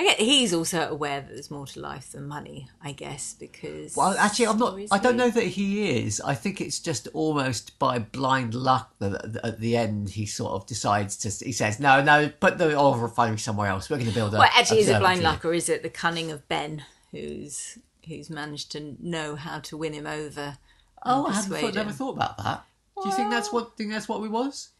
[0.00, 2.70] I get he's also aware that there's more to life than money.
[2.82, 4.78] I guess because Well, actually, I'm not.
[4.90, 6.22] I don't know that he is.
[6.22, 10.64] I think it's just almost by blind luck that at- the end he sort of
[10.66, 11.44] decides to.
[11.44, 13.90] He says, "No, no, put the oil refinery somewhere else.
[13.90, 15.90] We're going to build a." Well, actually, is it blind luck or is it the
[15.90, 17.76] cunning of Ben, who's
[18.08, 20.56] who's managed to know how to win him over?
[21.04, 22.64] Oh, I hadn't thought, never thought about that.
[23.02, 23.76] Do you think that's what?
[23.76, 24.70] Think that's what we was?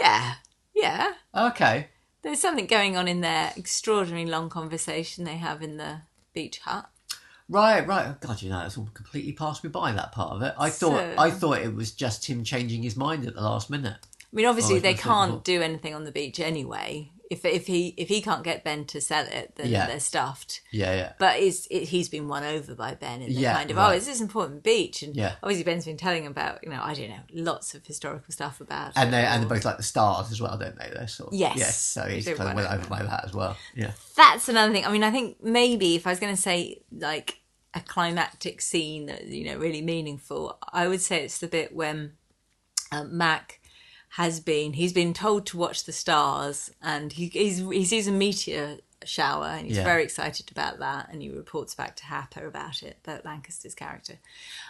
[0.00, 0.34] Yeah,
[0.72, 1.14] yeah.
[1.34, 1.88] Okay.
[2.22, 6.02] There's something going on in their extraordinarily long conversation they have in the
[6.34, 6.88] beach hut.
[7.48, 8.08] Right, right.
[8.08, 10.54] Oh, God, you know, that's all completely passed me by that part of it.
[10.58, 13.70] I thought, So- I thought it was just him changing his mind at the last
[13.70, 13.96] minute.
[14.20, 17.10] I mean, obviously Oh, they it's can't do anything on the beach anyway.
[17.30, 19.86] If if he if he can't get Ben to sell it, then Yeah.
[19.86, 20.62] they're stuffed.
[20.72, 21.12] Yeah, yeah.
[21.18, 23.92] But it's, it, he's been won over by Ben, and Yeah, kind of right.
[23.92, 25.34] oh, it's this important beach, and Yeah.
[25.42, 28.92] obviously Ben's been telling about you know I don't know lots of historical stuff about
[28.96, 30.90] And they and they're both like the stars as well, don't they?
[30.94, 31.56] They're sort of, Yes.
[31.58, 31.76] Yes.
[31.78, 33.56] So he's kind of went over by that as well.
[33.74, 33.92] Yeah.
[34.16, 34.86] that's another thing.
[34.86, 37.40] I mean, I think maybe if I was going to say like
[37.74, 42.12] a climactic scene that you know really meaningful, I would say it's the bit when
[42.90, 43.57] um, Mac
[44.10, 48.12] has been he's been told to watch the stars, and he he's, he sees a
[48.12, 49.84] meteor shower, and he's Yeah.
[49.84, 54.18] very excited about that, and he reports back to Happer about it, Burt Lancaster's character.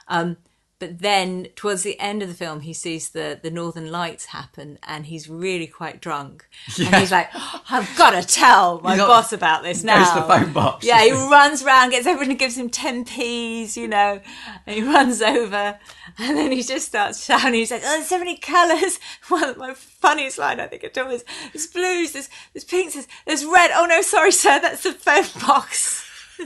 [0.08, 0.36] Um,
[0.80, 4.78] but then towards the end of the film, he sees the the Northern Lights happen,
[4.84, 6.46] and he's really quite drunk,
[6.78, 7.00] and Yeah.
[7.00, 10.20] he's like, "Oh, "I've got to tell my got- boss about this now." Goes to
[10.20, 10.84] the phone box.
[10.86, 14.20] Yeah, he runs round, gets everyone, gives him ten p's, you know,
[14.66, 15.78] and he runs over,
[16.18, 17.54] and then he just starts shouting.
[17.54, 19.00] He's like, "Oh, there's so many colours.
[19.28, 22.94] One of my funniest line I think at all is, "There's blues, there's there's pinks,
[22.94, 26.04] there's, there's red." Oh no, sorry, sir, that's the phone box.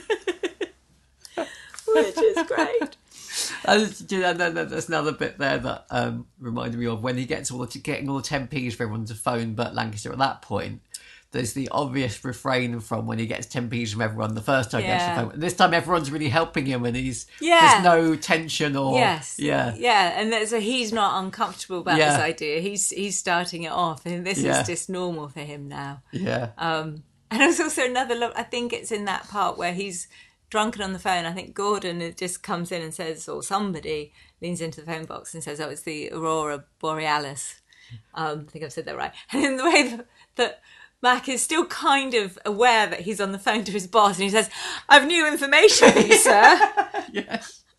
[1.95, 2.97] Which is great.
[3.65, 7.17] And do you know, then there's another bit there that um, reminded me of when
[7.17, 10.19] he gets all the getting all the 10p's for everyone to phone Burt Lancaster at
[10.19, 10.83] that point.
[11.31, 14.87] There's the obvious refrain from when he gets 10p's from everyone the first time he
[14.89, 15.25] gets Yeah.
[15.25, 15.41] the phone.
[15.41, 17.81] This time everyone's really helping him and he's Yeah.
[17.81, 19.37] there's no tension or Yes.
[19.39, 19.75] yeah.
[19.79, 22.13] Yeah, and so he's not uncomfortable about Yeah.
[22.13, 22.61] this idea.
[22.61, 24.61] He's he's starting it off, and this Yeah.
[24.61, 26.03] is just normal for him now.
[26.13, 26.51] Yeah.
[26.59, 28.15] Um, and there's also another.
[28.15, 30.09] Lo- I think it's in that part where he's
[30.53, 31.25] drunken on the phone.
[31.25, 34.13] I think Gordon just comes in and says, or somebody
[34.43, 37.63] leans into the phone box and says, "Oh, it's the aurora borealis."
[38.15, 39.13] Um, I think I've said that right.
[39.33, 40.61] And in the way that, that
[41.03, 44.25] Mac is still kind of aware that he's on the phone to his boss, and
[44.25, 44.51] he says,
[44.91, 46.73] "I've new information sir."
[47.11, 47.65] yes.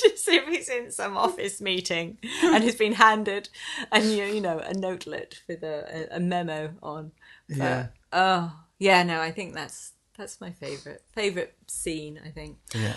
[0.00, 3.48] Just if he's in some office meeting and has been handed
[3.90, 7.10] a new, you know, a notelet with a, a, a memo on.
[7.48, 7.86] But, Yeah.
[8.12, 9.02] Oh, yeah.
[9.02, 12.20] No, I think that's that's my favorite favorite scene.
[12.24, 12.96] I think, Yeah.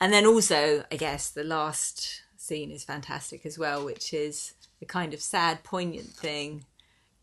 [0.00, 4.86] and then also, I guess the last scene is fantastic as well, which is the
[4.86, 6.64] kind of sad, poignant thing.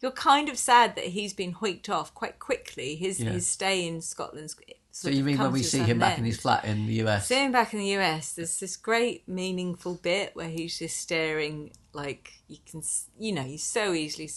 [0.01, 2.95] You're kind of sad that he's been hoiked off quite quickly.
[2.95, 3.31] His Yeah.
[3.31, 4.55] his stay in Scotland's.
[4.91, 7.27] So you mean when we see him back in his flat in the US?
[7.27, 8.31] See him back in the US.
[8.33, 12.81] There's this great meaningful bit where he's just staring, like you can,
[13.17, 14.29] you know, he's so easily.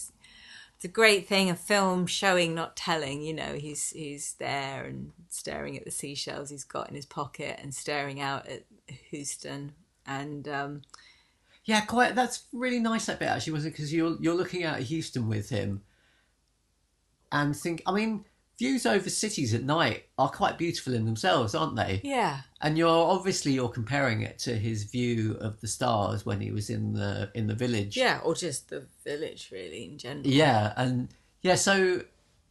[0.83, 3.21] It's a great thing, a film showing, not telling.
[3.21, 7.57] You know, he's he's there and staring at the seashells he's got in his pocket
[7.63, 8.65] and staring out at
[9.09, 9.71] Houston.
[10.05, 10.81] And um,
[11.63, 12.15] Yeah, quite.
[12.15, 13.77] That's really nice that bit actually, wasn't it?
[13.77, 15.83] Because you're you're looking out at Houston with him,
[17.31, 17.81] and think.
[17.87, 18.25] I mean,
[18.59, 22.01] views over cities at night are quite beautiful in themselves, aren't they?
[22.03, 26.51] yeah, And you're obviously you're comparing it to his view of the stars when he
[26.51, 27.97] was in the in the village.
[27.97, 30.27] yeah, or just the village really in general.
[30.27, 31.09] Yeah, and
[31.41, 31.55] yeah.
[31.55, 32.03] So,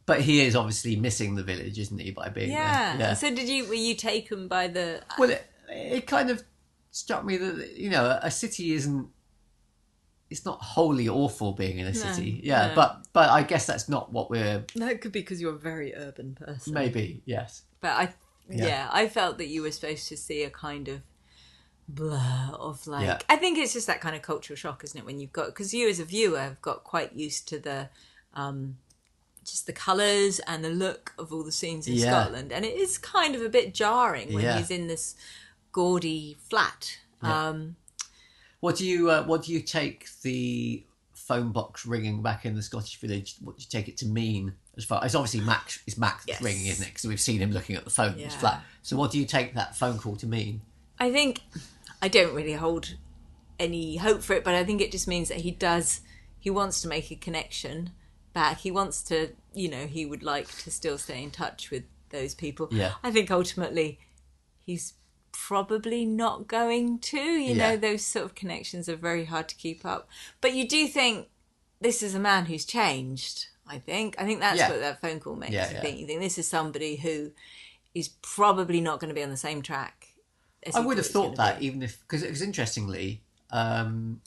[0.05, 2.11] but he is obviously missing the village, isn't he?
[2.11, 2.97] By being Yeah.
[2.97, 3.07] there.
[3.07, 3.13] Yeah.
[3.13, 3.65] So did you?
[3.67, 5.01] Were you taken by the?
[5.17, 6.43] Well, it, it kind of
[6.91, 9.07] struck me that you know a city isn't.
[10.33, 12.69] It's not wholly awful being in a city, yeah.
[12.69, 12.75] no.
[12.75, 15.93] But but I guess that's not what we're That could be because you're a very
[15.95, 16.73] urban person.
[16.73, 17.61] maybe yes.
[17.81, 18.13] But I,
[18.49, 18.65] yeah.
[18.65, 18.89] Yeah.
[18.91, 21.01] I felt that you were supposed to see a kind of
[21.87, 23.05] blur of like.
[23.05, 23.19] Yeah.
[23.29, 25.05] I think it's just that kind of cultural shock, isn't it?
[25.05, 27.89] When you've got because you as a viewer have got quite used to the,
[28.33, 28.77] um,
[29.45, 32.23] just the colours and the look of all the scenes in Yeah.
[32.23, 35.15] Scotland, and it is kind of a bit jarring when he's in this
[35.71, 36.97] gaudy flat.
[37.21, 37.49] Yeah.
[37.49, 37.75] Um,
[38.63, 42.61] What do you uh, what do you take the phone box ringing back in the
[42.61, 43.35] Scottish village?
[43.41, 44.53] What do you take it to mean?
[44.77, 46.41] As far as obviously Max is Max Yes.
[46.41, 46.91] ringing, isn't it?
[46.93, 48.63] Because we've seen him looking at the phone in his flat.
[48.81, 50.61] So what do you take that phone call to mean?
[50.97, 51.41] I think
[52.01, 52.95] I don't really hold
[53.59, 55.99] any hope for it, but I think it just means that he does.
[56.39, 57.89] He wants to make a connection
[58.31, 58.59] back.
[58.59, 62.33] He wants to, you know, he would like to still stay in touch with those
[62.33, 62.69] people.
[62.71, 62.93] Yeah.
[63.03, 63.99] I think ultimately
[64.61, 64.93] he's
[65.33, 67.17] probably not going to.
[67.19, 70.07] You know, those sort of connections are very hard to keep up.
[70.39, 71.27] But you do think
[71.81, 73.47] this is a man who's changed.
[73.67, 74.15] I think.
[74.19, 74.69] I think that's Yeah.
[74.69, 75.81] what that phone call makes Yeah, you yeah.
[75.81, 75.99] think.
[75.99, 77.31] You think this is somebody who
[77.93, 80.07] is probably not going to be on the same track.
[80.65, 81.65] as I would have thought that be.
[81.65, 84.21] even if because it was interestingly, um,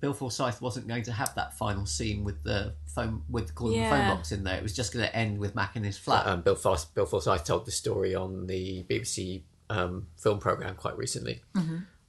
[0.00, 3.80] Bill Forsyth wasn't going to have that final scene with the phone with calling the
[3.80, 3.90] Yeah.
[4.06, 4.56] phone box in there.
[4.56, 6.26] It was just going to end with Mac in his flat.
[6.26, 10.96] Um, Bill, Forsyth, Bill Forsyth told the story on the BBC um, film program quite
[10.96, 11.42] recently,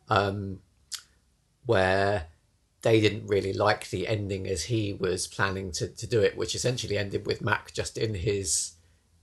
[0.10, 0.60] um,
[1.66, 2.28] where
[2.82, 6.56] they didn't really like the ending as he was planning to, to do it, which
[6.56, 8.74] essentially ended with Mac just in his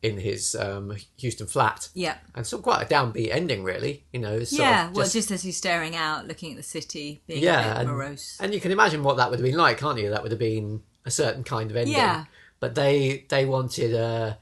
[0.02, 2.18] in his um, Houston flat, Yeah.
[2.34, 4.04] and so quite a downbeat ending, really.
[4.12, 7.22] You know, Yeah, of well, just- just as he's staring out, looking at the city,
[7.26, 8.36] being yeah, a bit and, morose.
[8.38, 10.10] and you can imagine what that would have been like, can't you?
[10.10, 11.94] That would have been a certain kind of ending.
[11.94, 12.26] Yeah.
[12.60, 14.38] But they they wanted a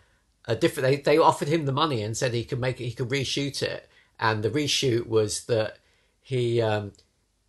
[0.47, 0.89] a different.
[0.89, 2.85] They they offered him the money and said he could make it.
[2.85, 5.79] He could reshoot it, and the reshoot was that
[6.21, 6.93] he um,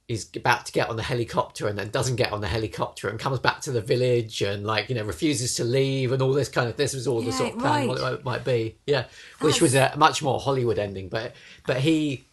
[0.08, 3.20] is about to get on the helicopter and then doesn't get on the helicopter and
[3.20, 6.50] comes back to the village and like you know refuses to leave and all this
[6.50, 6.78] kind of.
[6.78, 8.02] This was all the sort of plan right.
[8.02, 8.78] what it might be.
[8.86, 9.06] Yeah,
[9.40, 11.10] which was a much more Hollywood ending.
[11.10, 11.34] But
[11.66, 12.26] but he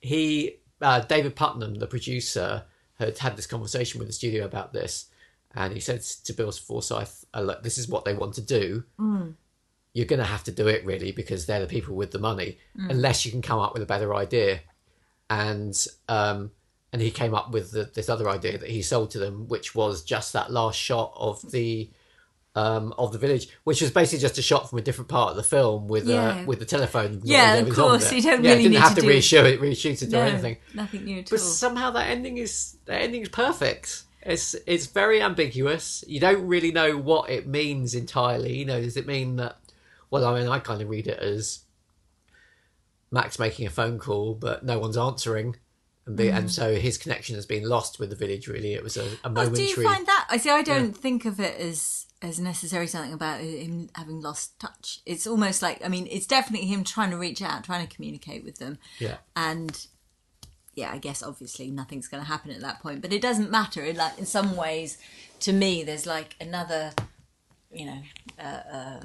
[0.00, 2.64] he uh, David Puttnam, the producer,
[2.98, 5.06] had had this conversation with the studio about this,
[5.54, 8.84] and he said to Bill Forsyth, uh, this is what they want to do.
[9.98, 12.50] You're going to have to do it really because they're the people with the money,
[12.76, 14.60] unless you can come up with a better idea."
[15.30, 15.76] And
[16.08, 16.52] um,
[16.92, 19.74] and he came up with the, this other idea that he sold to them, which
[19.74, 21.90] was just that last shot of the
[22.54, 25.36] um, of the village, which was basically just a shot from a different part of
[25.36, 26.28] the film with Yeah.
[26.40, 27.20] uh, with the telephone.
[27.24, 29.60] Yeah, of course, you don't yeah, really didn't need have to to do- reshoot it,
[29.60, 30.56] reshoot it or anything.
[30.74, 31.46] nothing new at But all.
[31.46, 34.04] somehow that ending is that ending is perfect.
[34.22, 36.04] It's it's very ambiguous.
[36.08, 38.56] You don't really know what it means entirely.
[38.58, 39.56] You know, does it mean that?
[40.10, 41.60] Well, I mean, I kind of read it as
[43.10, 45.56] Max making a phone call, but no one's answering,
[46.06, 48.48] and be, and so his connection has been lost with the village.
[48.48, 49.56] Really, it was a, a Oh, momentary.
[49.56, 50.26] do you find that?
[50.30, 50.50] I see.
[50.50, 55.00] I don't think of it as as necessarily something about him having lost touch.
[55.06, 58.44] It's almost like I mean, it's definitely him trying to reach out, trying to communicate
[58.44, 59.86] with them, yeah, and
[60.74, 63.00] yeah, I guess obviously nothing's going to happen at that point.
[63.02, 63.82] But it doesn't matter.
[63.82, 64.98] It, like in some ways,
[65.40, 66.92] to me, there's like another,
[67.72, 68.02] you know,
[68.38, 69.00] uh, uh,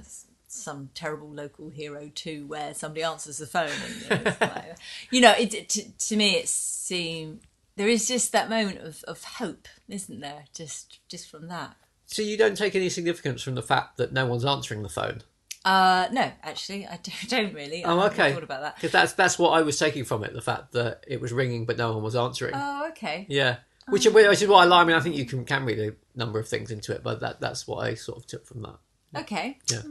[0.53, 3.69] some terrible local hero too, where somebody answers the phone.
[4.09, 4.75] And, you know, like-
[5.11, 7.41] you know, it, to, to me, it seems
[7.75, 10.45] there is just that moment of, of hope, isn't there?
[10.53, 11.75] Just just from that.
[12.05, 15.21] So you don't take any significance from the fact that no one's answering the phone.
[15.65, 17.83] Uh, no, actually, I don't, really.
[17.85, 18.33] I Oh, haven't okay.
[18.33, 18.75] Thought about that.
[18.75, 20.33] Because that's that's what I was taking from it.
[20.33, 22.53] The fact that it was ringing but no one was answering.
[22.55, 23.25] Oh, okay.
[23.29, 24.83] Yeah, which, which is what I like.
[24.83, 27.21] I mean, I think you can can read a number of things into it, but
[27.21, 28.75] that that's what I sort of took from that.
[29.21, 29.57] Okay.
[29.71, 29.81] Yeah.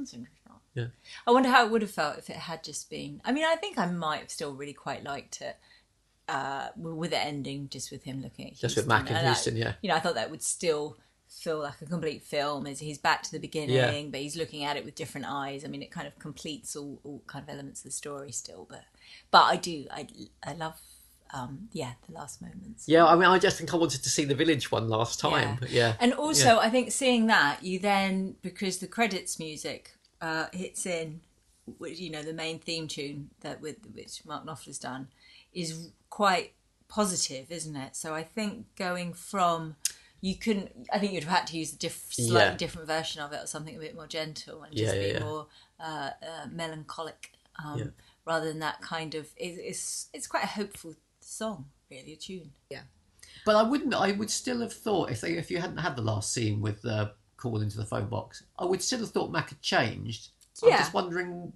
[0.75, 0.87] Yeah.
[1.27, 3.21] I wonder how it would have felt if it had just been.
[3.25, 5.57] I mean, I think I might have still really quite liked it
[6.29, 8.69] uh, with the ending, just with him looking at Houston.
[8.69, 9.75] Just with Mac and I- Houston, yeah.
[9.83, 10.97] You know, I thought that would still
[11.29, 12.67] feel like a complete film.
[12.67, 14.11] As he's back to the beginning, Yeah.
[14.11, 15.65] but he's looking at it with different eyes.
[15.65, 18.67] I mean, it kind of completes all, all kind of elements of the story still.
[18.69, 18.83] But
[19.31, 19.87] but I do.
[19.91, 20.07] I
[20.45, 20.81] I love.
[21.35, 22.87] Um, yeah, the last moments.
[22.87, 25.59] Yeah, I mean, I just think I wanted to see the village one last time.
[25.63, 25.95] Yeah, yeah.
[25.99, 31.21] And also, I think seeing that, you then, because the credits music uh, hits in,
[31.79, 35.09] which, you know, the main theme tune that with which Mark Knopfler's done
[35.53, 36.53] is quite
[36.89, 37.97] positive, isn't it?
[37.97, 39.77] So I think going from
[40.23, 40.71] you couldn't.
[40.93, 42.57] I think you'd have had to use a diff, slightly Yeah.
[42.57, 45.19] different version of it, or something a bit more gentle and just yeah, be yeah.
[45.19, 45.49] more
[45.81, 47.33] uh, uh, melancholic,
[47.63, 47.85] um, Yeah.
[48.25, 49.27] rather than that kind of.
[49.37, 52.53] It, it's it's quite a hopeful song, really, a tune.
[52.71, 52.83] Yeah.
[53.45, 53.95] But I wouldn't.
[53.95, 56.83] I would still have thought if they, if you hadn't had the last scene with
[56.83, 60.29] the call into the phone box, I would still have thought Mac had changed.
[60.63, 60.75] Yeah.
[60.75, 61.53] I'm just wondering.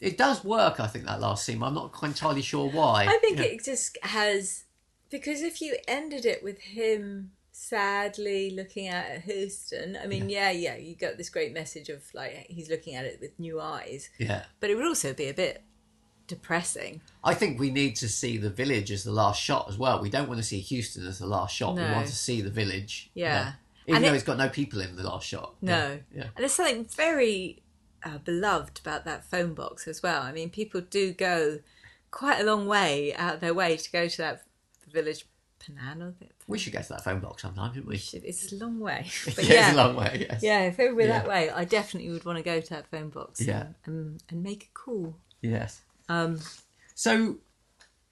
[0.00, 0.80] It does work.
[0.80, 1.62] I think that last scene.
[1.62, 3.06] I'm not quite entirely sure why.
[3.08, 3.44] I think Yeah.
[3.44, 4.64] it just has
[5.10, 10.50] because if you ended it with him sadly looking out at Houston, I mean, yeah,
[10.50, 14.08] yeah, you got this great message of like he's looking at it with new eyes,
[14.18, 14.44] Yeah.
[14.60, 15.62] but it would also be a bit
[16.26, 17.00] depressing.
[17.24, 20.00] I think we need to see the village as the last shot as well.
[20.00, 21.74] We don't want to see Houston as the last shot.
[21.76, 23.10] We want to see the village.
[23.14, 23.54] Yeah.
[23.86, 25.54] Even And though it- it's got no people in the last shot.
[25.62, 26.24] No, Yeah.
[26.24, 27.62] and there's something very
[28.02, 30.22] uh, beloved about that phone box as well.
[30.22, 31.58] I mean, people do go
[32.10, 34.44] quite a long way out of their way to go to that
[34.90, 35.26] village.
[35.62, 36.14] Panano,
[36.48, 37.96] We should go to that phone box sometime, shouldn't we?
[37.96, 40.26] it's a long way, but yeah, yeah, it's a long way.
[40.30, 40.42] Yes.
[40.42, 41.08] Yeah, if it were Yeah.
[41.08, 43.42] that way, I definitely would want to go to that phone box.
[43.42, 43.66] Yeah.
[43.84, 45.14] and, and make a call.
[45.42, 45.82] Yes.
[46.08, 46.40] Um,
[46.94, 47.36] So,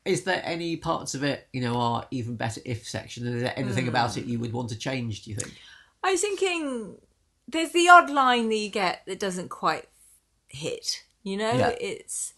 [0.08, 3.26] is there any parts of it, you know, are even better if section?
[3.26, 3.90] Is there anything Hmm.
[3.90, 5.22] about it you would want to change?
[5.24, 5.54] Do you think?
[6.02, 6.96] I was thinking
[7.46, 9.88] there's the odd line that you get that doesn't quite
[10.48, 11.04] hit.
[11.22, 11.76] You know, Yeah.
[11.80, 12.34] it's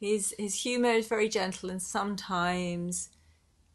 [0.00, 3.10] his his humor is very gentle, and sometimes,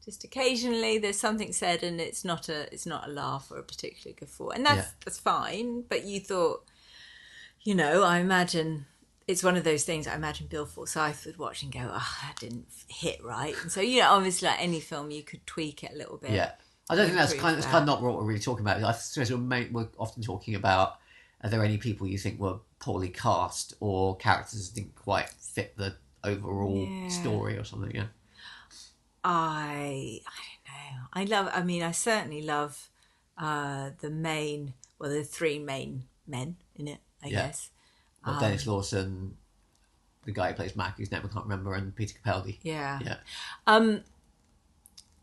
[0.04, 3.64] just occasionally, there's something said, and it's not a it's not a laugh or a
[3.64, 4.92] particular guffaw, and that's Yeah.
[5.04, 5.84] that's fine.
[5.84, 6.66] But you thought,
[7.64, 8.86] you know, I imagine.
[9.28, 12.36] It's one of those things I imagine Bill Forsyth would watch and go, "Oh, that
[12.40, 15.92] didn't hit right." And so, you know, obviously, like any film, you could tweak it
[15.94, 16.32] a little bit.
[16.32, 16.52] Yeah.
[16.90, 18.84] I don't think that's kind of, that's kind of not what we're really talking about.
[18.84, 20.98] I suppose we're, often talking about
[21.42, 25.96] are there any people you think were poorly cast or characters didn't quite fit the
[26.24, 27.08] overall Yeah.
[27.10, 27.96] story or something?
[27.96, 28.08] Yeah.
[29.24, 31.08] I I don't know.
[31.14, 31.50] I love.
[31.54, 32.90] I mean, I certainly love
[33.38, 34.74] uh, the main.
[35.00, 37.00] Well, the three main men in it.
[37.24, 37.48] I Yeah.
[37.48, 37.72] guess.
[38.26, 39.38] Well, Denis Lawson,
[40.26, 42.60] the guy who plays Mac, whose name I can't remember, and Peter Capaldi.
[42.64, 43.00] Yeah.
[43.04, 43.18] Yeah.
[43.68, 44.02] Um.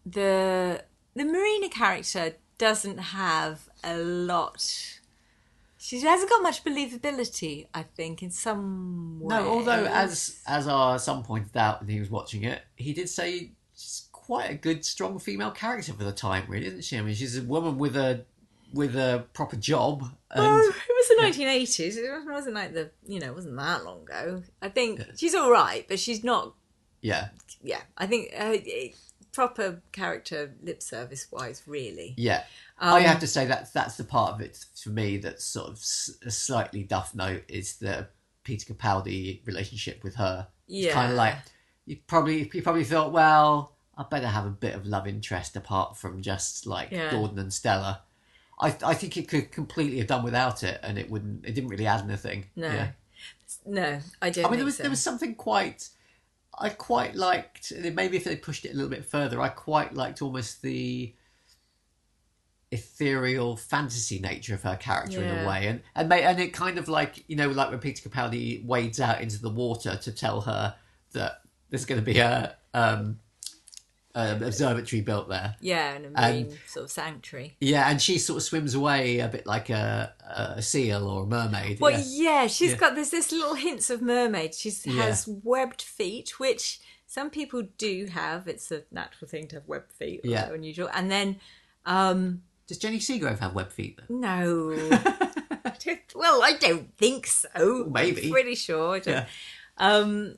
[0.05, 0.85] The
[1.15, 4.99] the Marina character doesn't have a lot.
[5.79, 7.67] She hasn't got much believability.
[7.75, 9.37] I think in some way.
[9.37, 13.09] No, although as as our son pointed out when he was watching it, he did
[13.09, 16.97] say she's quite a good, strong female character for the time, really, isn't she?
[16.97, 18.25] I mean, she's a woman with a
[18.73, 20.81] with a proper job, and Well, it was the
[21.23, 21.97] 1980s.
[21.97, 24.43] It wasn't like the you know, it wasn't that long ago.
[24.61, 26.55] I think she's all right, but she's not
[27.01, 27.29] yeah,
[27.63, 28.97] yeah, I think uh, it-
[29.33, 32.15] proper character lip service wise, really.
[32.19, 32.45] yeah.
[32.79, 35.69] Um, I have to say that that's the part of it for me that's sort
[35.69, 38.09] of s- a slightly duff note is the
[38.45, 40.49] Peter Capaldi relationship with her.
[40.69, 40.93] It's Yeah.
[40.93, 41.37] kind of like
[41.87, 45.97] you probably you probably thought, well, I better have a bit of love interest apart
[45.97, 47.11] from just like Yeah.
[47.11, 48.03] Gordon and Stella.
[48.63, 51.45] I I think it could completely have done without it, and it wouldn't.
[51.45, 52.47] It didn't really add anything.
[52.57, 52.89] No, Yeah.
[53.67, 54.47] no, I don't.
[54.47, 54.83] I mean, there was so.
[54.85, 55.89] there was something quite.
[56.59, 57.73] I quite liked.
[57.77, 61.15] Maybe if they pushed it a little bit further, I quite liked almost the
[62.71, 66.79] ethereal fantasy nature of her character in a way, and and ma- and it kind
[66.79, 70.41] of like you know like when Peter Capaldi wades out into the water to tell
[70.43, 70.75] her
[71.13, 73.19] that there's going to be a um,
[74.15, 75.57] an observatory built there.
[75.61, 77.57] yeah, and a and- sort of sanctuary.
[77.61, 80.13] Yeah, and she sort of swims away a bit like a
[80.57, 81.81] a seal or a mermaid.
[81.81, 82.43] Well, yeah.
[82.43, 82.77] yeah, she's Yeah.
[82.77, 84.55] got there's this little hints of mermaid.
[84.55, 85.03] She Yeah.
[85.05, 88.49] has webbed feet, which some people do have.
[88.49, 90.21] It's a natural thing to have webbed feet.
[90.25, 90.51] Yeah.
[90.53, 90.89] unusual.
[90.93, 91.41] And then,
[91.87, 94.21] um, Does Jenny Seagrove have web feet then?
[94.21, 94.73] no,
[95.65, 97.89] I well, I don't think so.
[97.91, 98.27] Maybe.
[98.27, 98.95] I'm pretty sure.
[98.97, 99.27] I don't- Yeah.
[99.79, 100.37] Um,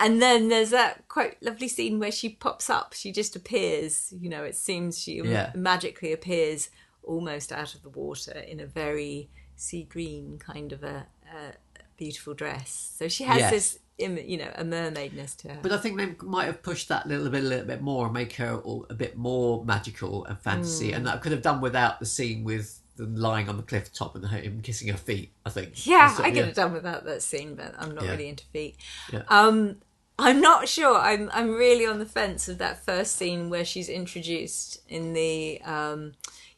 [0.00, 2.94] and then there's that quite lovely scene where she pops up.
[2.94, 4.12] She just appears.
[4.18, 5.52] You know, it seems she Yeah.
[5.54, 6.70] magically appears
[7.02, 11.52] almost out of the water in a very sea green kind of a, a
[11.96, 12.94] beautiful dress.
[12.98, 13.50] So she has Yes.
[13.50, 15.58] this, you know, a mermaidness to her.
[15.62, 18.06] But I think they might have pushed that a little bit, a little bit more,
[18.06, 21.60] and make her all, a bit more magical and fantasy, and that could have done
[21.60, 25.32] without the scene with them lying on the cliff top and him kissing her feet.
[25.44, 25.86] I think.
[25.86, 28.10] Yeah, I could have done without that scene, but I'm not Yeah.
[28.12, 28.76] really into feet.
[29.12, 29.22] Yeah.
[29.28, 29.76] Um,
[30.20, 30.96] I'm not sure.
[30.98, 35.60] I'm I'm really on the fence of that first scene where she's introduced in the
[35.64, 36.12] um,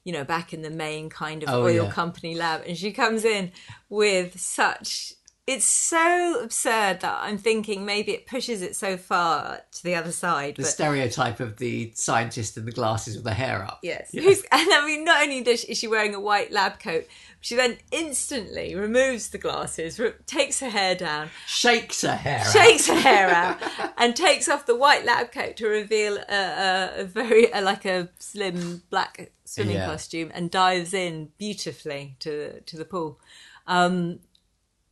[0.05, 1.81] you know, back in the main kind of Oh, oil yeah.
[1.91, 3.53] company company lab, and she comes in
[3.89, 5.15] with such.
[5.45, 10.13] It's so absurd that I'm thinking maybe it pushes it so far to the other
[10.13, 10.55] side.
[10.55, 13.81] The but stereotype of the scientist in the glasses with the hair up.
[13.83, 14.11] Yes.
[14.13, 14.23] Yeah.
[14.53, 17.07] And I mean, not only does she, is she wearing a white lab coat,
[17.41, 22.39] she then instantly removes the glasses, re- takes her hair down, Shakes her hair.
[22.47, 22.53] out.
[22.53, 23.59] shakes her hair out,
[23.99, 27.85] and takes off the white lab coat to reveal a, a, a very a, like
[27.85, 29.87] a slim black swimming Yeah.
[29.87, 33.19] costume, and dives in beautifully to to the pool.
[33.67, 34.21] Um,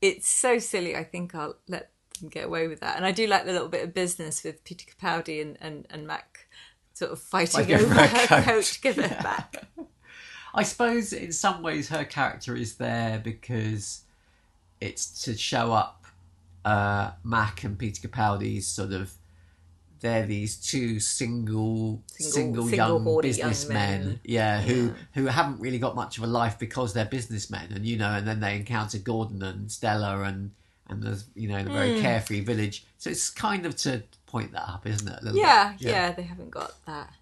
[0.01, 0.97] it's so silly.
[0.97, 1.91] I think I'll let
[2.21, 4.65] them get away with that, and I do like the little bit of business with
[4.65, 6.49] Peter Capaldi and and, and Mac
[6.93, 8.45] sort of fighting Fighting over her coat.
[8.45, 9.65] coat give it back.
[10.55, 14.03] I suppose in some ways her character is there because
[14.81, 16.05] it's to show up
[16.65, 19.13] uh, Mac and Peter Capaldi's sort of
[20.01, 24.21] they're these two single single, Single- single young horny young businessmen men.
[24.25, 27.97] yeah who who haven't really got much of a life because they're businessmen and you
[27.97, 30.51] know and then they encounter Gordon and Stella and
[30.89, 31.77] and there's you know in a Hmm.
[31.77, 35.39] very carefree village so it's kind of to point that up isn't it a little
[35.39, 35.83] yeah, bit?
[35.89, 37.13] yeah, they haven't got that.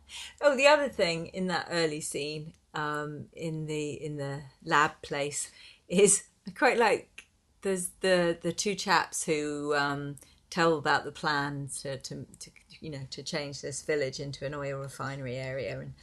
[0.40, 5.50] Oh, the other thing in that early scene, um, in the in the lab place,
[5.88, 7.24] is I quite like
[7.62, 10.16] there's the the two chaps who um,
[10.50, 12.50] tell about the plan to, to to
[12.80, 15.94] you know to change this village into an oil refinery area, and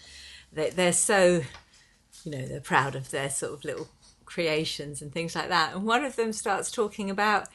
[0.52, 1.42] they they're so
[2.24, 3.90] you know they're proud of their sort of little
[4.26, 5.76] creations and things like that.
[5.76, 7.48] And one of them starts talking about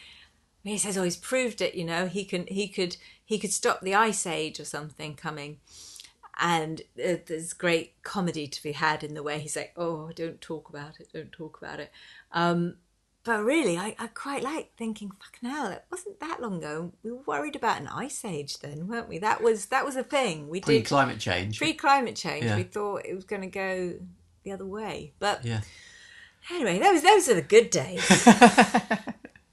[0.62, 1.74] he says, "Oh, he's proved it.
[1.74, 5.58] You know, he can, he could, he could stop the ice age or something coming."
[6.38, 10.40] And uh, there's great comedy to be had in the way he's like, "Oh, don't
[10.40, 11.90] talk about it, don't talk about it."
[12.32, 12.76] Um,
[13.24, 16.92] but really, I, I quite like thinking, "Fucking hell, it wasn't that long ago.
[17.02, 19.18] We were worried about an ice age then, weren't we?
[19.18, 20.48] That was that was a thing.
[20.48, 22.44] We pre did climate change pre climate change.
[22.44, 22.56] Yeah.
[22.56, 23.94] We thought it was going to go
[24.44, 25.60] the other way, but yeah
[26.50, 28.02] Anyway, those those are the good days.
[28.26, 28.96] oh,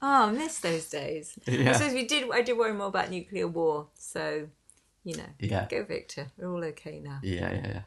[0.02, 1.38] I miss those days.
[1.46, 1.70] Yeah.
[1.70, 2.30] I suppose we did.
[2.32, 3.88] I did worry more about nuclear war.
[3.98, 4.48] So,
[5.04, 5.66] you know, Yeah.
[5.70, 6.28] go Victor.
[6.38, 7.20] We're all okay now.
[7.22, 7.82] yeah yeah yeah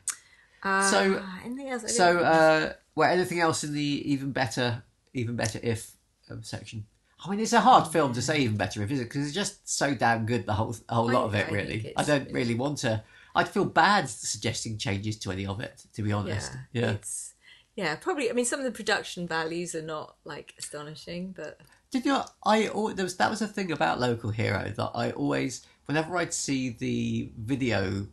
[0.64, 1.98] Uh, So- anything else?
[1.98, 5.92] So, uh, well, anything else in the even better, even better if
[6.30, 6.86] um, section?
[7.24, 9.04] I mean, it's a hard film to say even better if, is it?
[9.04, 11.46] Because it's just so damn good, the whole a whole I- lot of it.
[11.46, 13.04] think Really, I don't really want to.
[13.36, 16.52] I'd feel bad suggesting changes to any of it, to be honest.
[16.74, 16.92] yeah, Yeah.
[16.92, 17.34] It's,
[17.76, 18.30] yeah, probably.
[18.30, 21.60] I mean, some of the production values are not like astonishing, but
[21.92, 22.12] Did you?
[22.12, 22.64] Know, I
[22.96, 26.70] there was that was a thing about Local Hero that I always, whenever I'd see
[26.72, 28.08] the video,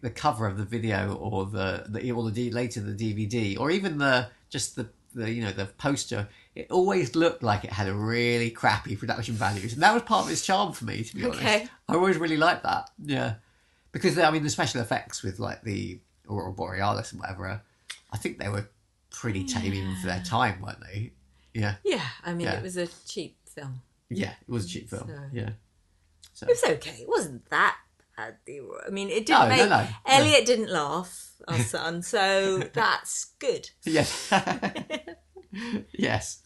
[0.00, 3.98] the cover of the video, or the the or the later the DVD, or even
[3.98, 7.94] the just the the you know the poster, it always looked like it had a
[7.94, 11.02] really crappy production values, and that was part of its charm for me.
[11.04, 11.42] To be honest,
[11.88, 12.90] I always really liked that.
[13.04, 13.34] Yeah,
[13.92, 17.62] because I mean the special effects with like the Aurora Borealis and whatever,
[18.12, 18.68] I think they were
[19.10, 21.12] pretty tame even for their time, weren't they?
[21.54, 22.54] Yeah, yeah, I mean, Yeah.
[22.58, 23.80] it was a cheap film.
[24.10, 25.06] yeah, it was a cheap film.
[25.08, 25.50] So- Yeah.
[26.32, 27.02] So It was okay.
[27.02, 27.76] It wasn't that
[28.16, 28.36] bad.
[28.48, 29.86] I mean, it didn't no, make no, no.
[30.06, 33.70] Elliot didn't laugh, our son, so that's good.
[33.84, 34.32] Yes.
[35.92, 36.42] yes.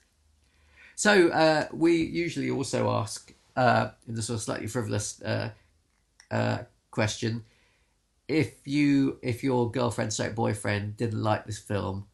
[0.94, 5.50] So uh, we usually also ask uh, in the sort of slightly frivolous uh,
[6.30, 6.58] uh,
[6.90, 7.44] question:
[8.26, 12.06] if you if your girlfriend stroke boyfriend didn't like this film,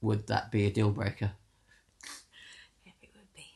[0.00, 1.32] would that be a deal breaker?
[2.84, 3.46] It would be.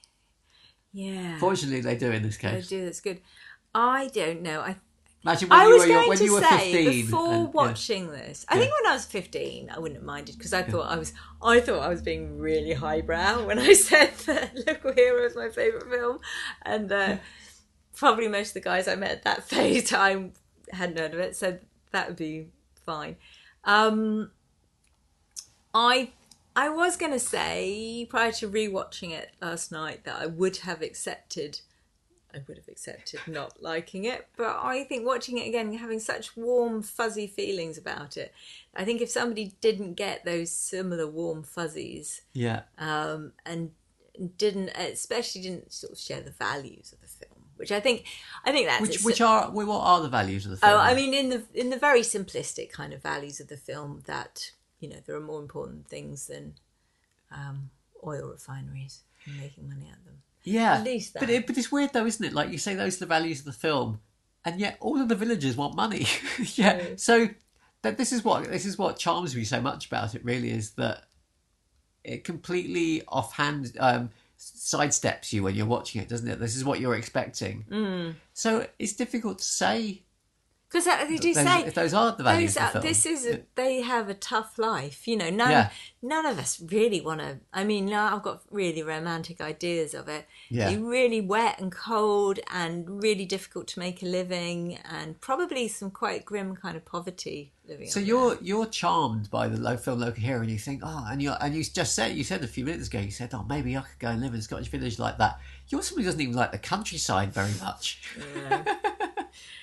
[0.93, 1.39] Yeah.
[1.39, 2.69] Fortunately, they do in this case.
[2.69, 2.85] do.
[2.85, 3.21] That's good.
[3.75, 4.61] I don't know.
[4.61, 4.77] I
[5.27, 7.05] Imagine when I you was were going when to you were say fifteen.
[7.07, 7.51] before and- yeah.
[7.51, 8.47] watching this.
[8.49, 11.13] I think when I was fifteen, I wouldn't have minded because I thought I was.
[11.43, 15.49] I thought I was being really highbrow when I said that Local Hero is my
[15.49, 16.19] favorite film,
[16.63, 17.17] and uh,
[17.95, 20.33] probably most of the guys I met at that phase time
[20.73, 21.59] hadn't heard of it, so
[21.93, 22.49] that would be
[22.85, 23.17] fine.
[23.65, 24.31] Um,
[25.75, 26.13] I
[26.55, 30.81] I was going to say prior to rewatching it last night that I would have
[30.83, 31.61] accepted
[32.37, 36.37] I would have accepted not liking it, but I think watching it again, having such
[36.37, 38.35] warm, fuzzy feelings about it,
[38.75, 42.63] I think if somebody didn't get those similar warm fuzzies yeah.
[42.79, 43.71] um, and
[44.37, 48.05] didn't, especially didn't sort of share the values of the film, which I think,
[48.45, 50.75] I think that's Which which are what are the values of the film?
[50.75, 54.03] Oh, I mean, in the in the very simplistic kind of values of the film,
[54.07, 56.55] that you know there are more important things than
[57.33, 57.71] um,
[58.07, 60.23] oil refineries and making money out of them.
[60.47, 60.75] Yeah.
[60.75, 62.33] at least But it, but it's weird though, isn't it?
[62.33, 64.01] Like you say, those are the values of the film,
[64.45, 66.07] and yet all of the villagers want money.
[66.55, 66.81] yeah.
[66.97, 67.29] So
[67.83, 70.25] that this is what this is what charms me so much about it.
[70.25, 71.05] Really, is that
[72.05, 76.39] it completely offhand um, sidesteps you when you're watching it, doesn't it?
[76.39, 77.65] This is what you're expecting.
[77.71, 78.15] Mm.
[78.33, 80.03] So it's difficult to say
[80.69, 82.89] Because they do those, say if those are the values those of the film.
[82.89, 85.09] this is a, they have a tough life.
[85.09, 85.71] You know, none Yeah.
[86.07, 87.39] None of us really want to.
[87.53, 90.27] I mean, now I've got really romantic ideas of it.
[90.49, 90.71] Yeah.
[90.71, 95.91] You're really wet and cold and really difficult to make a living, and probably some
[95.91, 97.89] quite grim kind of poverty living.
[97.89, 101.23] So you're you're charmed by the low film local hero, and you think, oh, and
[101.23, 103.77] you and you just said you said a few minutes ago, you said, oh, maybe
[103.77, 105.41] I could go and live in a Scottish village like that.
[105.69, 108.03] You're somebody who doesn't even like the countryside very much,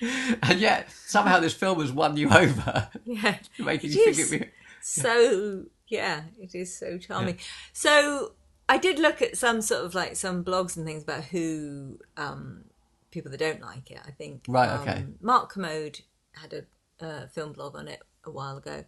[0.42, 3.38] and yet somehow this film has won you over, yeah.
[3.58, 4.52] making It you think it.
[4.84, 7.38] So yeah it is so charming.
[7.72, 8.32] So
[8.66, 12.64] i did look at some sort of like some blogs and things about who um
[13.10, 14.00] people that don't like it.
[14.06, 15.04] I think Right, um, okay.
[15.20, 16.00] Mark Kermode
[16.32, 18.84] had a uh, film blog on it a while ago.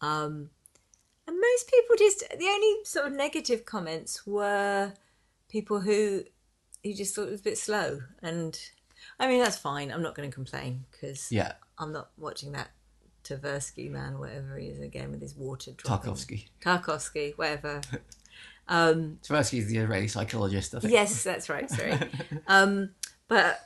[0.00, 0.50] Um
[1.26, 4.92] and most people just the only sort of negative comments were
[5.48, 6.24] people who
[6.84, 8.00] who just thought it was a bit slow.
[8.22, 8.58] And
[9.20, 9.90] i mean that's fine.
[9.92, 12.70] I'm not going to complain because Yeah, I'm not watching that
[13.26, 15.72] Tversky man or whatever he is again with his water.
[15.72, 16.46] Tarkovsky.
[16.62, 17.80] Tarkovsky, whatever.
[18.68, 20.92] Um, Tversky is the Israeli psychologist, I think.
[20.92, 21.70] yes, that's right.
[21.70, 21.94] Sorry.
[22.48, 22.90] Um,
[23.28, 23.60] but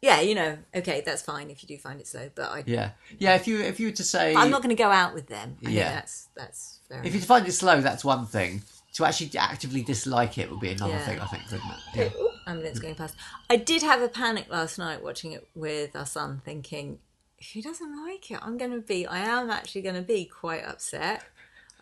[0.00, 2.30] yeah, you know, okay, that's fine if you do find it slow.
[2.34, 3.34] But I, Yeah, yeah.
[3.34, 5.58] If you if you were to say, I'm not going to go out with them.
[5.66, 5.92] I Yeah.
[5.92, 6.98] that's that's fair.
[7.00, 7.14] if enough.
[7.14, 8.62] you find it slow, that's one thing.
[8.94, 11.04] To actually actively dislike it would be another Yeah.
[11.06, 12.12] thing, I think, wouldn't it?
[12.16, 12.26] Yeah.
[12.46, 13.14] ambulance going past.
[13.50, 16.98] I did have a panic last night watching it with our son, thinking
[17.42, 19.04] if he doesn't like it, I'm going to be.
[19.04, 21.24] I am actually going to be quite upset.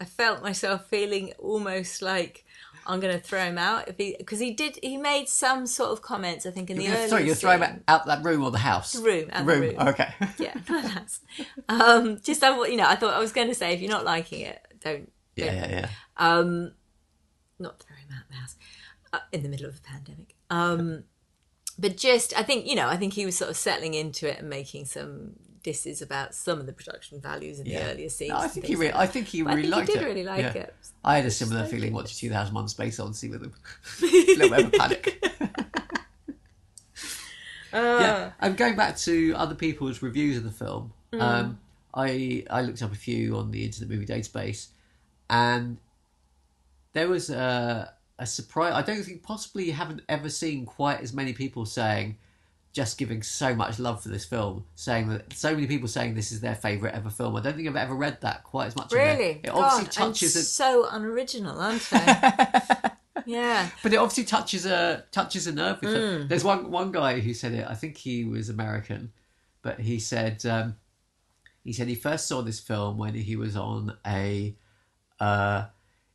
[0.01, 2.47] I felt myself feeling almost like
[2.87, 4.79] I'm going to throw him out if he because he did.
[4.83, 6.47] He made some sort of comments.
[6.47, 8.57] I think in the You're- early Sorry, you're throwing him out that room or the
[8.57, 8.95] house?
[8.95, 9.61] The room, out the room.
[9.77, 9.89] room.
[9.89, 10.09] Okay.
[10.39, 11.21] Yeah, that's
[11.69, 12.89] um, just I, you know.
[12.89, 15.13] I thought I was going to say if you're not liking it, don't.
[15.37, 15.89] yeah, don't yeah, yeah.
[16.17, 16.73] um,
[17.59, 18.57] not throw him out the house
[19.13, 20.35] uh, in the middle of a pandemic.
[20.49, 21.05] Um,
[21.79, 24.39] but just, I think you know, I think he was sort of settling into it
[24.39, 27.85] and making some disses about some of the production values in Yeah.
[27.85, 28.31] the earlier scenes.
[28.31, 30.03] No, I think he really, like I think he really I think liked he did
[30.03, 30.07] it.
[30.07, 30.63] really like Yeah.
[30.63, 30.75] it.
[31.05, 33.53] I had a similar like feeling watching 2001: Space Odyssey with him.
[34.03, 34.05] a
[34.37, 35.25] little bit of a panic.
[37.73, 41.21] yeah, and going back to other people's reviews of the film, Mm.
[41.21, 41.59] um,
[41.93, 44.69] I I looked up a few on the Internet Movie Database,
[45.29, 45.79] and
[46.93, 48.75] there was a, a surprise.
[48.75, 52.17] I don't think possibly you haven't ever seen quite as many people saying,
[52.73, 56.31] just giving so much love for this film, saying that so many people saying this
[56.31, 57.35] is their favorite ever film.
[57.37, 58.93] I don't think I've ever read that quite as much.
[58.93, 61.99] Really, it obviously God, touches a so unoriginal, aren't they?
[63.27, 66.21] yeah, but it obviously touches a touches a nerve with Mm.
[66.23, 66.29] it.
[66.29, 67.66] There's one one guy who said it.
[67.68, 69.12] I think he was American,
[69.62, 70.77] but he said um,
[71.64, 74.55] he said he first saw this film when he was on a
[75.18, 75.64] uh,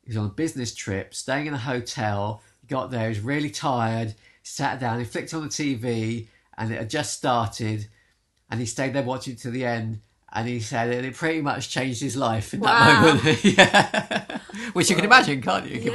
[0.04, 2.42] he was on a business trip, staying in a hotel.
[2.62, 4.16] He got there, he was really tired.
[4.42, 6.28] Sat down, he flicked on the TV,
[6.58, 7.88] and it had just started,
[8.50, 10.02] and he stayed there watching to the end.
[10.34, 12.70] And he said it, it pretty much changed his life in Wow.
[12.70, 13.44] that moment.
[13.46, 14.40] yeah,
[14.74, 15.78] which you can imagine, can't you?
[15.78, 15.94] it's-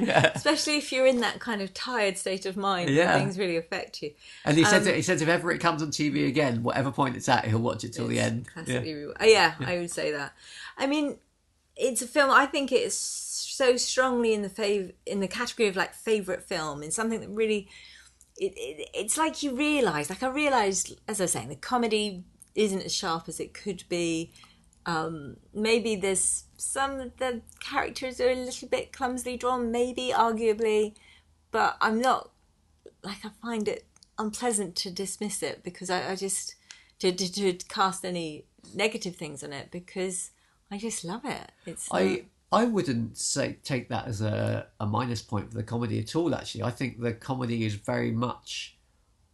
[0.00, 3.18] yeah, Especially if you're in that kind of tired state of mind, Yeah.
[3.18, 4.12] things really affect you.
[4.46, 7.16] And he Um, says, he says if ever it comes on TV again, whatever point
[7.16, 8.46] it's at, he'll watch it till the end.
[8.66, 8.78] Yeah.
[8.78, 9.54] re- uh, yeah.
[9.60, 10.32] I would say that.
[10.78, 11.18] I mean,
[11.76, 12.30] it's a film.
[12.30, 16.82] I think it's so strongly in the fav- in the category of like favorite film,
[16.82, 17.68] and something that really.
[18.42, 22.24] It, it, it's like you realise, like I realised, as I was saying, the comedy
[22.54, 24.32] isn't as sharp as it could be.
[24.84, 30.94] Um, maybe there's some of the characters are a little bit clumsily drawn, maybe arguably,
[31.52, 32.30] but I'm not
[33.04, 33.86] like I find it
[34.18, 36.56] unpleasant to dismiss it because I, I just
[36.98, 40.32] to, to to cast any negative things on it because
[40.70, 41.52] I just love it.
[41.66, 45.98] It's I I wouldn't say take that as a, a minus point for the comedy
[45.98, 46.34] at all.
[46.34, 48.76] Actually, I think the comedy is very much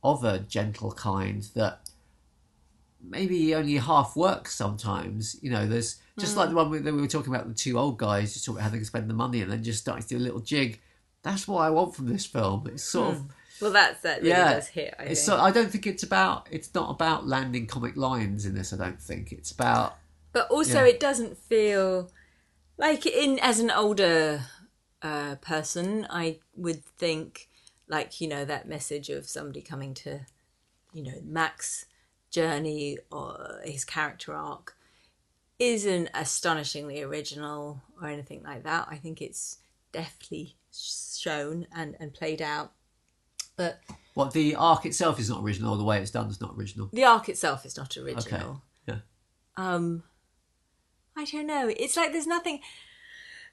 [0.04, 1.90] of a gentle kind that
[3.02, 5.36] maybe only half works sometimes.
[5.42, 6.54] You know, there's just like hmm.
[6.54, 8.64] the one we, that we were talking about the two old guys just talking about
[8.66, 10.80] how they can spend the money and then just starting to do a little jig.
[11.22, 12.68] That's what I want from this film.
[12.72, 13.20] It's sort hmm.
[13.20, 14.54] of well, that's that really yeah.
[14.54, 14.94] does hit.
[14.98, 16.46] I it's so I don't think it's about.
[16.50, 18.72] It's not about landing comic lines in this.
[18.72, 19.96] I don't think it's about.
[20.32, 20.90] but also Yeah.
[20.90, 22.10] it doesn't feel
[22.78, 24.42] like in as an older
[25.02, 27.48] uh, person i would think
[27.88, 30.20] like you know that message of somebody coming to
[30.92, 31.86] you know Mac's
[32.30, 34.76] journey or his character arc
[35.58, 39.58] isn't astonishingly original or anything like that i think it's
[39.92, 42.72] deftly shown and and played out
[43.56, 43.80] but
[44.14, 45.72] What the arc itself is not original.
[45.74, 46.90] or The way it's done is not original.
[46.92, 48.04] the arc itself is not Okay.
[48.14, 48.98] original Yeah.
[49.56, 50.02] um
[51.18, 51.68] i don't know.
[51.76, 52.60] It's like there's nothing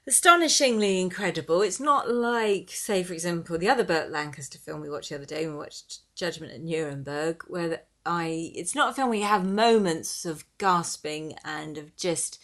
[0.06, 1.62] astonishingly incredible.
[1.62, 5.24] It's not like say for example the other burt lancaster film we watched the other
[5.24, 9.44] day we watched judgment at nuremberg where i it's not a film where you have
[9.44, 12.38] moments of gasping and of just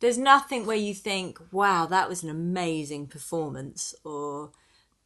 [0.00, 4.50] there's nothing where you think wow that was an amazing performance or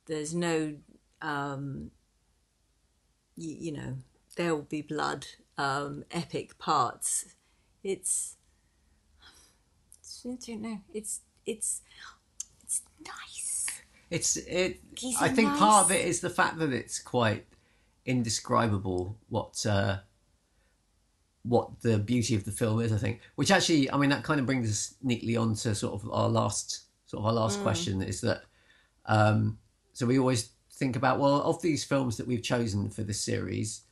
[0.07, 0.75] there's no
[1.21, 1.91] um
[3.37, 3.99] you, you know
[4.37, 5.27] there will be blood
[5.59, 7.35] um epic parts.
[7.83, 8.37] It's
[10.25, 10.81] know.
[10.93, 11.83] It's it's
[12.63, 13.67] it's nice.
[14.11, 14.81] It's it.
[14.97, 17.47] He's I think part of it is the fact that it's quite
[18.07, 19.99] indescribable what uh,
[21.43, 22.93] what the beauty of the film is.
[22.93, 25.95] I think, which actually, I mean, that kind of brings us neatly on to sort
[25.95, 27.37] of our last sort of our Mm.
[27.37, 28.43] last question is that.
[29.07, 29.59] Um,
[29.93, 33.83] so we always think about well, of these films that we've chosen for this series,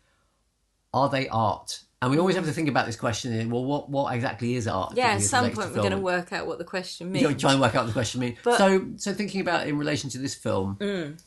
[0.95, 1.81] are they art?
[2.01, 3.33] And we always have to think about this question.
[3.33, 4.93] in, Well, what what exactly is art?
[4.97, 7.23] Yeah, at some point we're going to work out what the question means.
[7.23, 8.39] You're trying to work out what the question means.
[8.45, 11.21] But- so, so thinking about in relation to this film, Mm.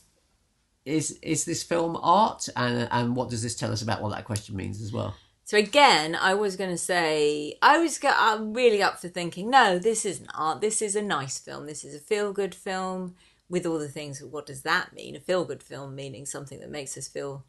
[0.86, 4.24] is is this film art, and and what does this tell us about what that
[4.26, 5.14] question means as well?
[5.44, 9.50] So again, I was going to say I was go- I'm really up for thinking.
[9.50, 10.62] No, this isn't art.
[10.62, 11.66] This is a nice film.
[11.66, 13.16] This is a feel good film
[13.50, 14.24] with all the things.
[14.24, 15.18] What does that mean?
[15.18, 17.44] A feel good film meaning something that makes us feel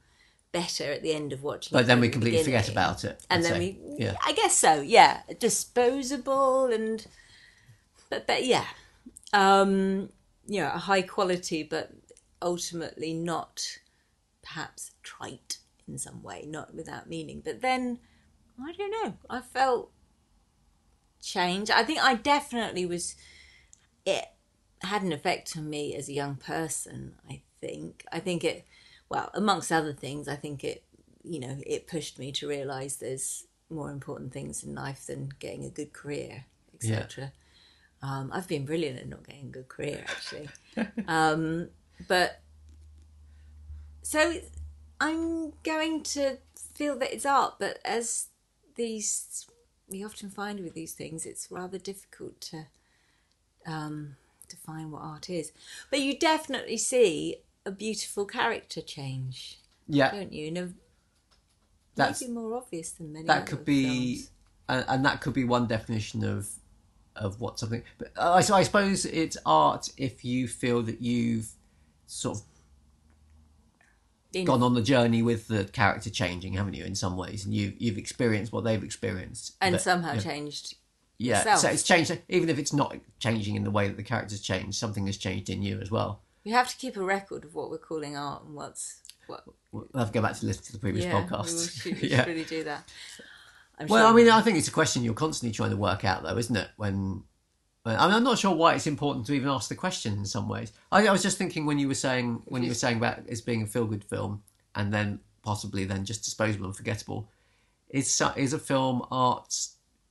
[0.52, 1.76] better at the end of watching.
[1.76, 3.24] But then we completely forget about it.
[3.30, 3.78] and I'd then say.
[3.96, 7.06] we yeah, i guess so yeah disposable and
[8.10, 8.66] but but yeah
[9.32, 10.08] um
[10.46, 11.92] you know a high quality but
[12.40, 13.78] ultimately not
[14.42, 17.98] perhaps trite in some way not without meaning but then
[18.62, 19.90] i don't know i felt
[21.22, 23.14] change i think i definitely was
[24.04, 24.24] it
[24.80, 28.64] had an effect on me as a young person i think i think it
[29.12, 30.82] well amongst other things i think it
[31.22, 35.64] you know it pushed me to realize there's more important things in life than getting
[35.64, 36.44] a good career
[36.74, 37.30] etc
[38.02, 40.48] um, i've been brilliant at not getting a good career actually.
[41.06, 41.68] Um,
[42.08, 42.40] but
[44.02, 44.34] so
[45.00, 46.38] i'm going to
[46.74, 48.28] feel that it's art but as
[48.76, 49.46] these
[49.88, 52.66] we often find with these things it's rather difficult to
[53.66, 54.16] um,
[54.52, 55.52] define what art is.
[55.90, 59.58] But you definitely see a beautiful character change
[59.88, 60.10] yeah.
[60.10, 60.50] don't you?
[60.50, 60.72] No,
[61.94, 63.26] That's maybe more obvious than many.
[63.26, 64.24] that could be,
[64.68, 66.48] and, and that could be one definition of
[67.14, 67.82] of what something.
[67.98, 71.50] But uh, I, so I suppose it's art if you feel that you've
[72.06, 72.44] sort of
[74.32, 76.84] In- gone on the journey with the character changing, haven't you?
[76.84, 80.20] In some ways, and you've you've experienced what they've experienced, and But- somehow yeah.
[80.20, 80.76] changed.
[81.18, 81.60] Yeah, itself.
[81.60, 82.18] so it's changed.
[82.28, 85.50] Even if it's not changing in the way that the characters change, something has changed
[85.50, 86.20] in you as well.
[86.44, 89.44] We have to keep a record of what we're calling art and what's what.
[89.70, 91.82] We'll have to go back to listen to the previous yeah, we podcast.
[91.82, 92.24] should, we should yeah.
[92.26, 92.88] really do that.
[93.78, 96.04] I'm Well, sure- I mean, I think it's a question you're constantly trying to work
[96.04, 96.68] out, though, isn't it?
[96.76, 97.22] When
[97.84, 100.48] I mean, I'm not sure why it's important to even ask the question in some
[100.48, 100.72] ways.
[100.92, 103.44] I, I was just thinking when you were saying when you were saying about it
[103.44, 104.42] being a feel good film,
[104.74, 107.28] and then possibly then just disposable and forgettable.
[107.90, 109.54] Is is a film art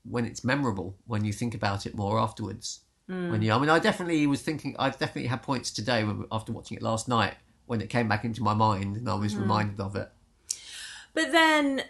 [0.03, 2.81] when it's memorable when you think about it more afterwards?
[3.31, 4.75] When you, I mean, I definitely was thinking.
[4.79, 7.35] I've definitely had points today after watching it last night
[7.65, 10.09] when it came back into my mind and I was reminded of it.
[11.13, 11.83] but then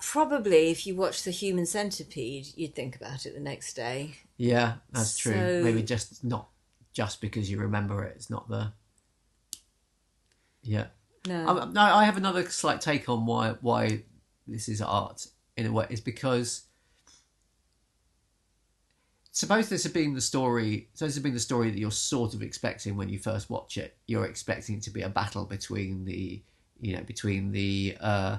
[0.00, 4.14] probably if you watch the Human Centipede, you'd think about it the next day.
[4.36, 5.62] Yeah, that's true.
[5.64, 6.48] Maybe just not
[6.92, 8.14] just because you remember it.
[8.16, 8.72] It's not the.
[10.62, 10.86] Yeah.
[11.26, 14.02] No, Um, no, I have another slight take on why why
[14.46, 15.26] this is art.
[15.56, 16.62] in a way is because
[19.32, 22.34] suppose this had been the story suppose this had been the story that you're sort
[22.34, 26.04] of expecting when you first watch it you're expecting it to be a battle between
[26.04, 26.40] the
[26.80, 28.36] you know between the uh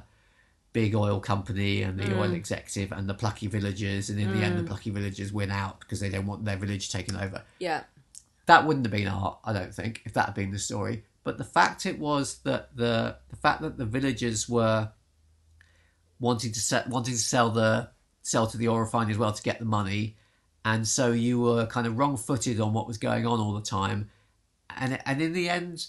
[0.71, 4.57] big oil company and the oil executive and the plucky villagers and in the end
[4.57, 7.83] the plucky villagers win out because they don't want their village taken over Yeah.
[8.47, 11.03] that wouldn't have been art, I don't think, if that had been the story.
[11.23, 14.89] But the fact it was that the the fact that the villagers were
[16.19, 17.89] wanting to set, wanting to sell the
[18.21, 20.17] sell to the oil refinery as well to get the money,
[20.65, 23.61] and so you were kind of wrong footed on what was going on all the
[23.61, 24.09] time,
[24.77, 25.87] and and in the end,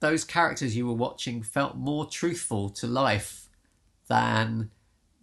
[0.00, 3.48] those characters you were watching felt more truthful to life
[4.08, 4.70] than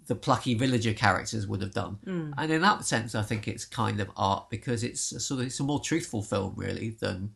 [0.08, 2.00] the plucky villager characters would have done.
[2.38, 5.48] And in that sense, I think it's kind of art because it's a sort of
[5.48, 7.36] it's a more truthful film really than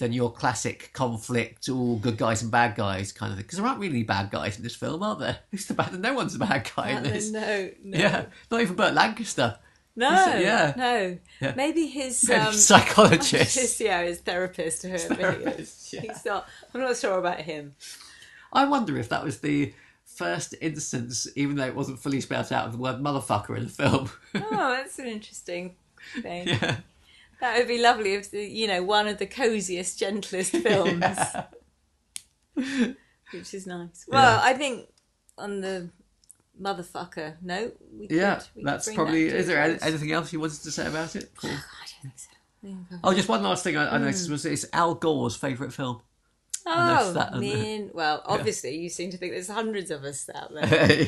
[0.00, 3.44] than your classic conflict, all good guys and bad guys kind of thing.
[3.44, 5.38] Because there aren't really bad guys in this film, are there?
[5.50, 5.98] Who's the bad?
[6.00, 7.30] No one's a bad guy in this.
[7.30, 9.58] no, no, Yeah, not even Burt Lancaster.
[9.96, 10.74] No, He's- yeah.
[10.76, 11.18] no.
[11.40, 11.54] Yeah.
[11.56, 13.58] Maybe his Maybe um, psychologist.
[13.58, 14.82] his, yeah, his therapist.
[14.82, 15.16] Whoever he is.
[15.18, 16.00] Therapist, yeah.
[16.02, 16.48] He's not.
[16.74, 17.74] I'm not sure about him.
[18.52, 19.72] I wonder if that was the
[20.04, 23.70] first instance, even though it wasn't fully spelled out, of the word motherfucker in the
[23.70, 24.10] film.
[24.34, 25.76] Oh, that's an interesting
[26.20, 26.48] thing.
[26.48, 26.76] yeah.
[27.40, 31.04] That would be lovely if the, you know one of the coziest, gentlest films,
[32.54, 34.04] which is nice.
[34.08, 34.40] Well, Yeah.
[34.44, 34.88] I think
[35.38, 35.88] on the
[36.60, 39.28] motherfucker note, we could, Yeah, we that's bring probably.
[39.30, 41.30] that Is there anything else you wanted to say about it?
[41.36, 41.50] Cool.
[41.52, 41.54] I
[42.02, 42.98] don't think so.
[43.02, 46.02] Oh, just one last thing I, I noticed was it's Al Gore's favourite film.
[46.66, 50.66] Oh, that, haven't Well, obviously, you seem to think there's hundreds of us out there.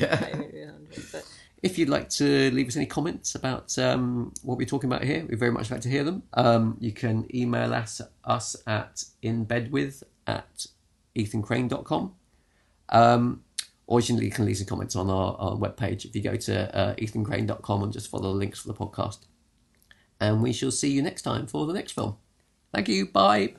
[0.53, 0.71] Yeah.
[1.13, 1.25] But
[1.63, 5.27] If you'd like to leave us any comments about um, what we're talking about here,
[5.29, 6.23] we'd very much like to hear them.
[6.35, 10.67] Um, you can email us, us at inbedwith at
[11.17, 12.15] ethancrane.com.
[12.89, 13.45] Um,
[13.93, 16.95] or you can, leave some comments on our, our webpage if you go to uh,
[16.95, 19.27] ethancrane.com and just follow the links for the podcast.
[20.19, 22.17] And we shall see you next time for the next film.
[22.73, 23.05] Thank you.
[23.05, 23.53] Bye.